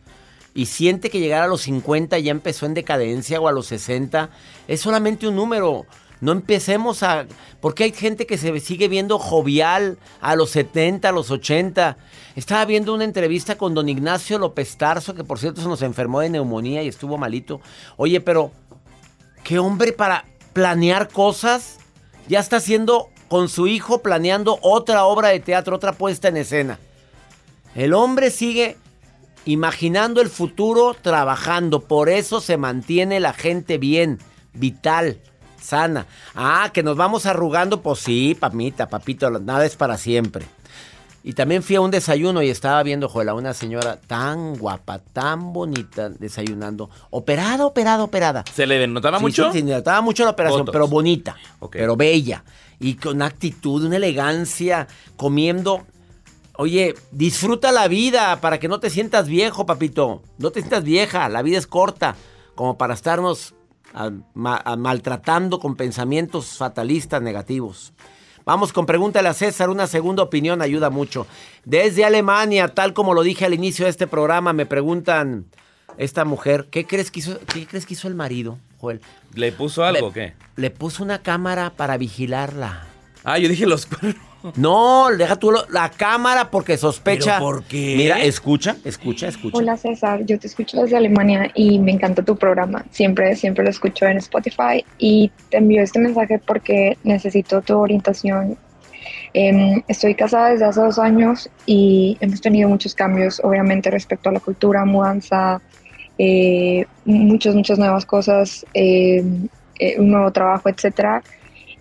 y 0.55 0.67
siente 0.67 1.11
que 1.11 1.19
llegar 1.19 1.43
a 1.43 1.49
los 1.49 1.63
50 1.63 2.17
ya 2.21 2.31
empezó 2.31 2.67
en 2.67 2.75
decadencia 2.75 3.41
o 3.41 3.49
a 3.49 3.53
los 3.53 3.67
60. 3.67 4.31
Es 4.69 4.81
solamente 4.81 5.27
un 5.27 5.35
número. 5.35 5.87
No 6.21 6.33
empecemos 6.33 7.03
a... 7.03 7.27
Porque 7.61 7.85
hay 7.85 7.93
gente 7.93 8.27
que 8.27 8.39
se 8.39 8.59
sigue 8.61 8.89
viendo 8.89 9.19
jovial 9.19 9.99
a 10.21 10.37
los 10.37 10.51
70, 10.51 11.09
a 11.09 11.13
los 11.13 11.31
80. 11.31 11.97
Estaba 12.37 12.65
viendo 12.65 12.95
una 12.95 13.05
entrevista 13.05 13.57
con 13.57 13.75
don 13.75 13.89
Ignacio 13.89 14.39
López 14.39 14.77
Tarso, 14.77 15.15
que 15.15 15.25
por 15.25 15.39
cierto 15.39 15.61
se 15.61 15.69
nos 15.69 15.83
enfermó 15.83 16.21
de 16.21 16.31
neumonía 16.31 16.83
y 16.83 16.89
estuvo 16.89 17.19
malito. 17.19 17.61
Oye, 17.97 18.21
pero... 18.21 18.53
¿Qué 19.45 19.59
hombre 19.59 19.93
para 19.93 20.25
planear 20.55 21.09
cosas? 21.09 21.79
Ya 22.29 22.41
está 22.41 22.57
haciendo 22.57 23.11
con 23.29 23.51
su 23.51 23.67
hijo 23.67 24.01
planeando 24.01 24.59
otra 24.63 25.05
obra 25.05 25.29
de 25.29 25.41
teatro, 25.41 25.77
otra 25.77 25.93
puesta 25.93 26.29
en 26.29 26.39
escena. 26.39 26.79
El 27.75 27.93
hombre 27.93 28.31
sigue 28.31 28.79
imaginando 29.45 30.23
el 30.23 30.31
futuro, 30.31 30.95
trabajando. 30.95 31.81
Por 31.81 32.09
eso 32.09 32.41
se 32.41 32.57
mantiene 32.57 33.21
la 33.21 33.35
gente 33.35 33.77
bien, 33.77 34.19
vital, 34.55 35.21
sana. 35.65 36.07
Ah, 36.35 36.71
que 36.73 36.83
nos 36.83 36.97
vamos 36.97 37.27
arrugando, 37.27 37.81
pues 37.81 38.01
sí, 38.01 38.37
papita, 38.39 38.89
papito, 38.89 39.31
nada 39.31 39.65
es 39.67 39.77
para 39.77 39.97
siempre. 39.99 40.47
Y 41.27 41.33
también 41.33 41.63
fui 41.63 41.77
a 41.77 41.81
un 41.81 41.91
desayuno 41.91 42.43
y 42.43 42.51
estaba 42.51 42.83
viendo, 42.83 43.09
Joel, 43.09 43.31
a 43.31 43.35
una 43.35 43.55
señora 43.55 43.99
tan 43.99 44.57
guapa, 44.59 44.99
tan 44.99 45.55
bonita, 45.55 46.11
desayunando. 46.11 46.91
Operada, 47.09 47.65
operada, 47.65 48.05
operada. 48.05 48.45
¿Se 48.53 48.67
le 48.67 48.87
notaba 48.87 49.17
Sí, 49.19 49.25
mucho? 49.25 49.51
sí, 49.51 49.61
se 49.61 49.65
notaba 49.65 50.03
mucho 50.03 50.25
la 50.25 50.31
operación, 50.33 50.67
pero 50.71 50.87
bonita, 50.87 51.35
pero 51.71 51.97
bella. 51.97 52.45
Y 52.79 52.97
con 52.97 53.23
actitud, 53.23 53.85
una 53.85 53.97
elegancia, 53.97 54.87
comiendo. 55.17 55.87
Oye, 56.57 56.95
disfruta 57.11 57.73
la 57.73 57.89
vida 57.89 58.39
para 58.43 58.61
que 58.61 58.69
no 58.69 58.79
te 58.79 58.91
sientas 58.91 59.27
viejo, 59.27 59.65
papito. 59.65 60.23
No 60.37 60.51
te 60.51 60.61
sientas 60.61 60.85
vieja, 60.85 61.29
la 61.31 61.41
vida 61.41 61.57
es 61.57 61.67
corta, 61.67 62.17
como 62.55 62.77
para 62.77 62.93
estarnos 62.93 63.55
ma- 64.35 64.63
maltratando 64.77 65.59
con 65.59 65.77
pensamientos 65.77 66.57
fatalistas 66.59 67.23
negativos. 67.23 67.93
Vamos 68.45 68.73
con 68.75 68.85
pregúntale 68.85 69.29
a 69.29 69.35
César, 69.35 69.71
una 69.71 69.87
segunda 69.87 70.23
opinión 70.23 70.61
ayuda 70.61 70.91
mucho. 70.91 71.27
Desde 71.65 72.05
Alemania, 72.05 72.69
tal 72.75 72.93
como 72.93 73.15
lo 73.15 73.23
dije 73.23 73.47
al 73.47 73.55
inicio 73.55 73.87
de 73.87 73.91
este 73.91 74.07
programa, 74.07 74.53
me 74.53 74.67
preguntan 74.67 75.47
esta 75.97 76.25
mujer, 76.27 76.67
¿qué 76.71 76.85
crees 76.87 77.11
que 77.11 77.21
hizo, 77.21 77.39
qué 77.53 77.67
crees 77.67 77.87
que 77.87 77.95
hizo 77.95 78.07
el 78.09 78.15
marido, 78.15 78.59
Joel? 78.81 79.01
¿Le 79.33 79.51
puso 79.53 79.83
algo 79.85 80.01
Le- 80.01 80.07
o 80.07 80.13
qué? 80.13 80.35
Le 80.57 80.71
puso 80.71 81.03
una 81.03 81.21
cámara 81.23 81.71
para 81.71 81.97
vigilarla. 81.97 82.87
Ah, 83.25 83.39
yo 83.39 83.49
dije 83.49 83.65
los 83.65 83.87
cuernos. 83.87 84.17
No, 84.57 85.09
deja 85.17 85.37
tú 85.37 85.51
lo- 85.51 85.67
la 85.71 85.89
cámara 85.91 86.51
porque 86.51 86.77
sospecha. 86.77 87.37
¿Pero 87.39 87.47
por 87.47 87.65
qué? 87.65 87.95
Mira, 87.97 88.21
escucha, 88.23 88.77
escucha, 88.85 89.29
escucha. 89.29 89.57
Hola 89.57 89.77
César, 89.77 90.25
yo 90.27 90.39
te 90.39 90.47
escucho 90.47 90.83
desde 90.83 90.97
Alemania 90.97 91.51
y 91.55 91.79
me 91.79 91.93
encanta 91.93 92.23
tu 92.23 92.37
programa. 92.37 92.85
Siempre, 92.91 93.35
siempre 93.37 93.65
lo 93.65 93.71
escucho 93.71 94.07
en 94.07 94.19
Spotify 94.19 94.85
y 94.99 95.31
te 95.51 95.57
envío 95.57 95.83
este 95.83 95.99
mensaje 95.99 96.39
porque 96.39 96.99
necesito 97.05 97.63
tu 97.63 97.79
orientación. 97.79 98.59
Em, 99.33 99.83
estoy 99.89 100.15
casada 100.15 100.51
desde 100.51 100.65
hace 100.67 100.81
dos 100.81 100.99
años 100.99 101.51
y 101.67 102.17
hemos 102.21 102.41
tenido 102.41 102.69
muchos 102.69 102.95
cambios, 102.95 103.41
obviamente, 103.43 103.91
respecto 103.91 104.29
a 104.29 104.33
la 104.33 104.41
cultura, 104.41 104.85
mudanza, 104.85 105.61
eh, 106.19 106.87
muchas, 107.05 107.55
muchas 107.55 107.79
nuevas 107.79 108.05
cosas, 108.07 108.65
em, 108.75 109.49
eh, 109.79 109.97
un 109.99 110.11
nuevo 110.11 110.31
trabajo, 110.31 110.69
etcétera. 110.69 111.23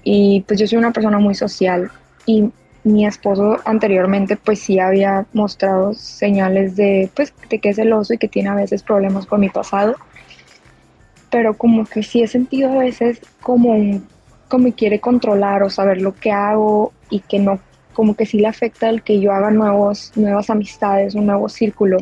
Y 0.04 0.41
pues 0.47 0.60
yo 0.60 0.67
soy 0.67 0.78
una 0.80 0.91
persona 0.91 1.19
muy 1.19 1.36
social 1.36 1.91
y 2.26 2.52
mi 2.84 3.06
esposo 3.06 3.58
anteriormente 3.66 4.36
pues 4.36 4.60
sí 4.60 4.80
había 4.80 5.26
mostrado 5.34 5.94
señales 5.94 6.76
de 6.76 7.10
pues 7.16 7.34
de 7.50 7.60
que 7.60 7.70
es 7.70 7.78
celoso 7.78 8.14
y 8.14 8.18
que 8.18 8.28
tiene 8.28 8.50
a 8.50 8.56
veces 8.56 8.84
problemas 8.84 9.26
con 9.26 9.40
mi 9.40 9.50
pasado. 9.50 9.96
Pero 11.30 11.56
como 11.56 11.86
que 11.86 12.04
sí 12.04 12.22
he 12.22 12.28
sentido 12.28 12.72
a 12.72 12.80
veces 12.80 13.22
como 13.42 14.02
como 14.50 14.72
quiere 14.74 15.00
controlar 15.00 15.64
o 15.64 15.70
saber 15.70 16.02
lo 16.02 16.14
que 16.14 16.32
hago 16.32 16.94
y 17.10 17.22
que 17.22 17.40
no 17.40 17.60
como 17.94 18.16
que 18.16 18.26
sí 18.26 18.40
le 18.40 18.48
afecta 18.48 18.90
el 18.90 19.02
que 19.04 19.20
yo 19.20 19.32
haga 19.32 19.50
nuevos 19.50 20.12
nuevas 20.16 20.50
amistades 20.50 21.16
un 21.16 21.26
nuevo 21.26 21.48
círculo. 21.48 21.98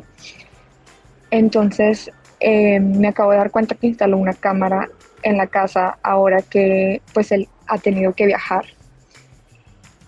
Entonces 1.29 2.11
eh, 2.39 2.79
me 2.79 3.07
acabo 3.07 3.31
de 3.31 3.37
dar 3.37 3.51
cuenta 3.51 3.75
que 3.75 3.87
instaló 3.87 4.17
una 4.17 4.33
cámara 4.33 4.89
en 5.21 5.37
la 5.37 5.45
casa 5.45 5.99
ahora 6.01 6.41
que 6.41 7.01
pues 7.13 7.31
él 7.31 7.47
ha 7.67 7.77
tenido 7.77 8.13
que 8.13 8.25
viajar 8.25 8.65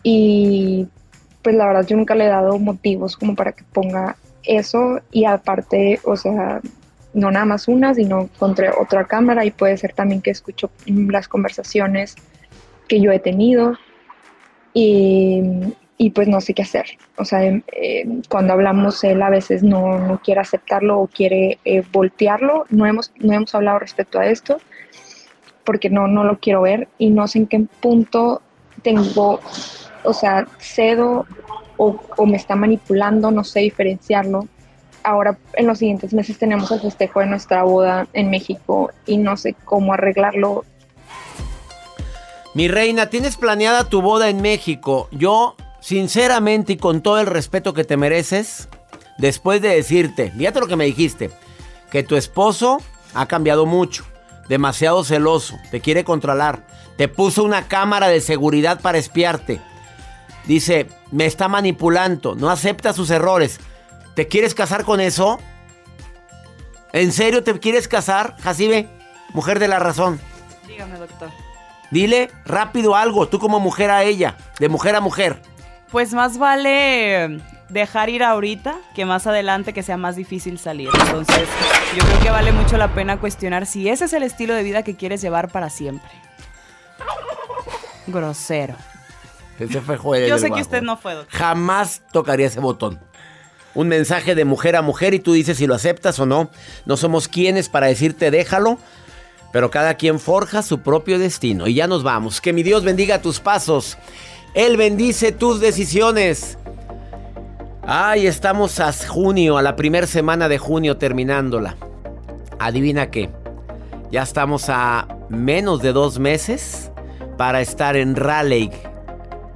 y 0.03 0.87
pues 1.41 1.55
la 1.55 1.67
verdad 1.67 1.87
yo 1.87 1.97
nunca 1.97 2.15
le 2.15 2.25
he 2.25 2.29
dado 2.29 2.59
motivos 2.59 3.17
como 3.17 3.35
para 3.35 3.53
que 3.53 3.63
ponga 3.63 4.15
eso 4.43 4.99
y 5.11 5.25
aparte, 5.25 5.99
o 6.03 6.15
sea, 6.15 6.61
no 7.13 7.31
nada 7.31 7.45
más 7.45 7.67
una, 7.67 7.93
sino 7.93 8.21
encontré 8.21 8.69
otra 8.69 9.05
cámara 9.05 9.45
y 9.45 9.51
puede 9.51 9.77
ser 9.77 9.93
también 9.93 10.21
que 10.21 10.31
escucho 10.31 10.69
las 10.85 11.27
conversaciones 11.27 12.15
que 12.87 12.99
yo 12.99 13.11
he 13.11 13.19
tenido 13.19 13.77
y, 14.73 15.41
y 15.97 16.09
pues 16.09 16.27
no 16.27 16.41
sé 16.41 16.53
qué 16.53 16.63
hacer. 16.63 16.85
O 17.17 17.25
sea, 17.25 17.43
em, 17.45 17.61
em, 17.71 18.21
cuando 18.27 18.53
hablamos 18.53 19.03
él 19.03 19.21
a 19.21 19.29
veces 19.29 19.63
no, 19.63 19.99
no 19.99 20.19
quiere 20.19 20.41
aceptarlo 20.41 20.99
o 20.99 21.07
quiere 21.07 21.59
eh, 21.65 21.83
voltearlo. 21.91 22.65
No 22.69 22.85
hemos, 22.85 23.11
no 23.19 23.33
hemos 23.33 23.53
hablado 23.55 23.79
respecto 23.79 24.19
a 24.19 24.25
esto 24.27 24.57
porque 25.63 25.89
no, 25.89 26.07
no 26.07 26.23
lo 26.23 26.39
quiero 26.39 26.61
ver 26.61 26.87
y 26.97 27.09
no 27.09 27.27
sé 27.27 27.39
en 27.39 27.47
qué 27.47 27.65
punto 27.79 28.41
tengo, 28.81 29.39
o 30.03 30.13
sea, 30.13 30.47
cedo 30.59 31.25
o, 31.77 32.25
me 32.25 32.37
está 32.37 32.55
manipulando, 32.55 33.31
no 33.31 33.43
sé 33.43 33.61
diferenciarlo, 33.61 34.47
ahora 35.03 35.37
en 35.53 35.67
los 35.67 35.79
siguientes 35.79 36.13
meses 36.13 36.37
tenemos 36.37 36.71
el 36.71 36.79
festejo 36.79 37.19
de 37.19 37.25
nuestra 37.27 37.63
boda 37.63 38.07
en 38.13 38.29
México 38.29 38.91
y 39.05 39.17
no 39.17 39.37
sé 39.37 39.55
cómo 39.65 39.93
arreglarlo. 39.93 40.65
Mi 42.53 42.67
reina, 42.67 43.09
¿tienes 43.09 43.35
planeada 43.35 43.89
tu 43.89 44.01
boda 44.01 44.29
en 44.29 44.41
México? 44.41 45.07
Yo, 45.11 45.55
sinceramente 45.79 46.73
y 46.73 46.77
con 46.77 47.01
todo 47.01 47.19
el 47.19 47.27
respeto 47.27 47.73
que 47.73 47.83
te 47.83 47.97
mereces, 47.97 48.69
después 49.17 49.61
de 49.61 49.69
decirte, 49.69 50.31
fíjate 50.31 50.59
lo 50.59 50.67
que 50.67 50.75
me 50.75 50.85
dijiste, 50.85 51.31
que 51.91 52.03
tu 52.03 52.15
esposo 52.15 52.77
ha 53.13 53.25
cambiado 53.25 53.65
mucho, 53.65 54.05
demasiado 54.47 55.03
celoso, 55.03 55.55
te 55.71 55.81
quiere 55.81 56.03
controlar, 56.03 56.65
te 56.97 57.07
puso 57.07 57.43
una 57.43 57.67
cámara 57.67 58.07
de 58.07 58.21
seguridad 58.21 58.81
para 58.81 58.99
espiarte. 58.99 59.59
Dice, 60.45 60.87
me 61.11 61.25
está 61.25 61.47
manipulando, 61.47 62.35
no 62.35 62.49
acepta 62.49 62.93
sus 62.93 63.09
errores. 63.09 63.59
¿Te 64.15 64.27
quieres 64.27 64.53
casar 64.53 64.83
con 64.83 64.99
eso? 64.99 65.39
¿En 66.91 67.11
serio 67.11 67.43
te 67.43 67.57
quieres 67.59 67.87
casar, 67.87 68.35
Jacibe? 68.41 68.87
Mujer 69.33 69.59
de 69.59 69.67
la 69.67 69.79
razón. 69.79 70.19
Dígame, 70.67 70.97
doctor. 70.97 71.29
Dile 71.91 72.29
rápido 72.45 72.95
algo, 72.95 73.27
tú 73.27 73.39
como 73.39 73.59
mujer 73.59 73.89
a 73.91 74.03
ella, 74.03 74.37
de 74.59 74.69
mujer 74.69 74.95
a 74.95 75.01
mujer. 75.01 75.41
Pues 75.91 76.13
más 76.13 76.37
vale 76.37 77.39
dejar 77.69 78.09
ir 78.09 78.23
ahorita 78.23 78.75
que 78.95 79.05
más 79.05 79.25
adelante 79.27 79.73
que 79.73 79.83
sea 79.83 79.97
más 79.97 80.15
difícil 80.15 80.59
salir. 80.59 80.89
Entonces, 81.05 81.47
yo 81.95 82.03
creo 82.03 82.19
que 82.19 82.29
vale 82.29 82.51
mucho 82.51 82.77
la 82.77 82.93
pena 82.93 83.19
cuestionar 83.19 83.65
si 83.65 83.89
ese 83.89 84.05
es 84.05 84.13
el 84.13 84.23
estilo 84.23 84.53
de 84.53 84.63
vida 84.63 84.83
que 84.83 84.95
quieres 84.95 85.21
llevar 85.21 85.49
para 85.49 85.69
siempre. 85.69 86.11
Grosero. 88.07 88.75
Ese 89.59 89.81
fue 89.81 89.97
Joel 89.97 90.27
Yo 90.27 90.37
sé 90.37 90.51
que 90.51 90.61
usted 90.61 90.81
no 90.81 90.97
fue, 90.97 91.13
doctor. 91.13 91.39
Jamás 91.39 92.01
tocaría 92.11 92.47
ese 92.47 92.59
botón. 92.59 92.99
Un 93.75 93.87
mensaje 93.87 94.35
de 94.35 94.45
mujer 94.45 94.75
a 94.75 94.81
mujer 94.81 95.13
y 95.13 95.19
tú 95.19 95.33
dices 95.33 95.57
si 95.57 95.67
lo 95.67 95.75
aceptas 95.75 96.19
o 96.19 96.25
no. 96.25 96.49
No 96.85 96.97
somos 96.97 97.27
quienes 97.27 97.69
para 97.69 97.87
decirte 97.87 98.29
déjalo, 98.31 98.77
pero 99.51 99.71
cada 99.71 99.95
quien 99.95 100.19
forja 100.19 100.61
su 100.61 100.79
propio 100.79 101.17
destino. 101.19 101.67
Y 101.67 101.75
ya 101.75 101.87
nos 101.87 102.03
vamos. 102.03 102.41
Que 102.41 102.53
mi 102.53 102.63
Dios 102.63 102.83
bendiga 102.83 103.21
tus 103.21 103.39
pasos. 103.39 103.97
Él 104.53 104.77
bendice 104.77 105.31
tus 105.31 105.59
decisiones. 105.59 106.57
Ay, 107.85 108.27
estamos 108.27 108.79
a 108.79 108.93
junio, 108.93 109.57
a 109.57 109.61
la 109.61 109.75
primera 109.75 110.07
semana 110.07 110.47
de 110.47 110.57
junio 110.57 110.97
terminándola. 110.97 111.75
Adivina 112.59 113.09
qué. 113.09 113.29
Ya 114.11 114.21
estamos 114.21 114.65
a 114.69 115.07
menos 115.29 115.81
de 115.81 115.91
dos 115.91 116.19
meses 116.19 116.91
para 117.37 117.61
estar 117.61 117.97
en 117.97 118.15
Raleigh, 118.15 118.71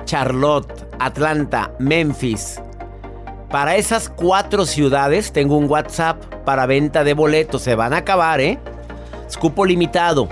Charlotte, 0.08 0.88
Atlanta, 1.00 1.74
Memphis. 1.80 2.62
Para 3.52 3.76
esas 3.76 4.08
cuatro 4.08 4.66
ciudades 4.66 5.34
tengo 5.34 5.58
un 5.58 5.70
WhatsApp 5.70 6.24
para 6.46 6.66
venta 6.66 7.04
de 7.04 7.14
boletos. 7.14 7.62
Se 7.62 7.76
van 7.76 7.94
a 7.94 7.98
acabar, 7.98 8.40
¿eh? 8.40 8.58
Es 9.28 9.38
cupo 9.38 9.66
limitado. 9.66 10.30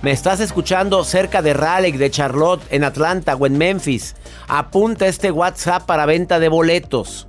Me 0.00 0.12
estás 0.12 0.38
escuchando 0.38 1.02
cerca 1.02 1.42
de 1.42 1.54
Raleigh, 1.54 1.98
de 1.98 2.10
Charlotte, 2.10 2.62
en 2.70 2.84
Atlanta 2.84 3.34
o 3.34 3.46
en 3.46 3.58
Memphis. 3.58 4.14
Apunta 4.46 5.08
este 5.08 5.32
WhatsApp 5.32 5.84
para 5.86 6.06
venta 6.06 6.38
de 6.38 6.48
boletos. 6.48 7.26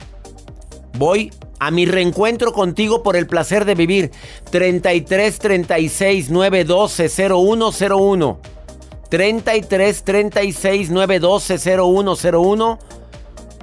Voy 0.94 1.34
a 1.60 1.72
mi 1.72 1.86
reencuentro 1.88 2.54
contigo 2.54 3.02
por 3.02 3.16
el 3.16 3.26
placer 3.26 3.66
de 3.66 3.74
vivir. 3.74 4.12
33 4.52 5.40
36 5.40 6.30
912 6.30 7.10
0101. 7.10 8.40
33 9.12 10.04
36 10.06 10.90
912 10.90 11.60
0101 11.60 12.80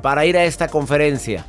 para 0.03 0.26
ir 0.26 0.36
a 0.36 0.44
esta 0.44 0.68
conferencia. 0.68 1.46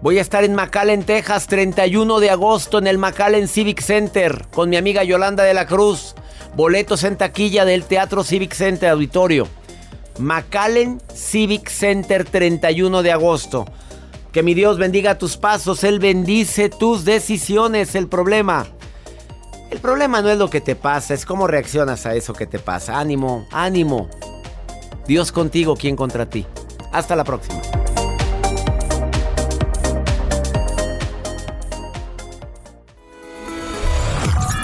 Voy 0.00 0.18
a 0.18 0.20
estar 0.20 0.44
en 0.44 0.54
McAllen, 0.54 1.02
Texas, 1.02 1.48
31 1.48 2.20
de 2.20 2.30
agosto 2.30 2.78
en 2.78 2.86
el 2.86 2.98
McAllen 2.98 3.48
Civic 3.48 3.80
Center 3.82 4.46
con 4.54 4.70
mi 4.70 4.76
amiga 4.76 5.02
Yolanda 5.02 5.42
de 5.42 5.54
la 5.54 5.66
Cruz. 5.66 6.14
Boletos 6.54 7.02
en 7.02 7.16
taquilla 7.16 7.64
del 7.64 7.82
Teatro 7.82 8.22
Civic 8.22 8.54
Center 8.54 8.90
Auditorio. 8.90 9.48
McAllen 10.20 11.02
Civic 11.12 11.68
Center, 11.68 12.24
31 12.24 13.02
de 13.02 13.10
agosto. 13.10 13.66
Que 14.30 14.44
mi 14.44 14.54
Dios 14.54 14.78
bendiga 14.78 15.18
tus 15.18 15.36
pasos, 15.36 15.82
Él 15.82 15.98
bendice 15.98 16.68
tus 16.68 17.04
decisiones. 17.04 17.96
El 17.96 18.06
problema, 18.06 18.68
el 19.70 19.78
problema 19.78 20.20
no 20.20 20.28
es 20.30 20.38
lo 20.38 20.50
que 20.50 20.60
te 20.60 20.74
pasa, 20.74 21.14
es 21.14 21.24
cómo 21.24 21.46
reaccionas 21.46 22.04
a 22.04 22.14
eso 22.14 22.32
que 22.32 22.46
te 22.46 22.58
pasa. 22.58 22.98
Ánimo, 22.98 23.46
ánimo. 23.52 24.08
Dios 25.06 25.32
contigo, 25.32 25.76
¿quién 25.76 25.96
contra 25.96 26.28
ti? 26.28 26.46
Hasta 26.92 27.14
la 27.16 27.24
próxima. 27.24 27.60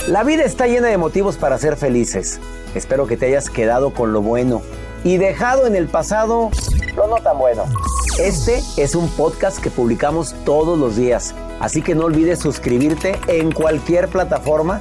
La 0.08 0.22
vida 0.22 0.44
está 0.44 0.66
llena 0.66 0.88
de 0.88 0.98
motivos 0.98 1.36
para 1.36 1.58
ser 1.58 1.76
felices. 1.76 2.40
Espero 2.74 3.06
que 3.06 3.16
te 3.16 3.26
hayas 3.26 3.50
quedado 3.50 3.92
con 3.92 4.12
lo 4.12 4.22
bueno 4.22 4.62
y 5.02 5.16
dejado 5.16 5.66
en 5.66 5.76
el 5.76 5.86
pasado 5.86 6.50
lo 6.96 7.06
no 7.08 7.16
tan 7.16 7.38
bueno. 7.38 7.64
Este 8.18 8.62
es 8.76 8.94
un 8.94 9.08
podcast 9.10 9.58
que 9.58 9.70
publicamos 9.70 10.34
todos 10.44 10.78
los 10.78 10.96
días, 10.96 11.34
así 11.60 11.82
que 11.82 11.94
no 11.94 12.04
olvides 12.04 12.38
suscribirte 12.38 13.18
en 13.28 13.52
cualquier 13.52 14.08
plataforma 14.08 14.80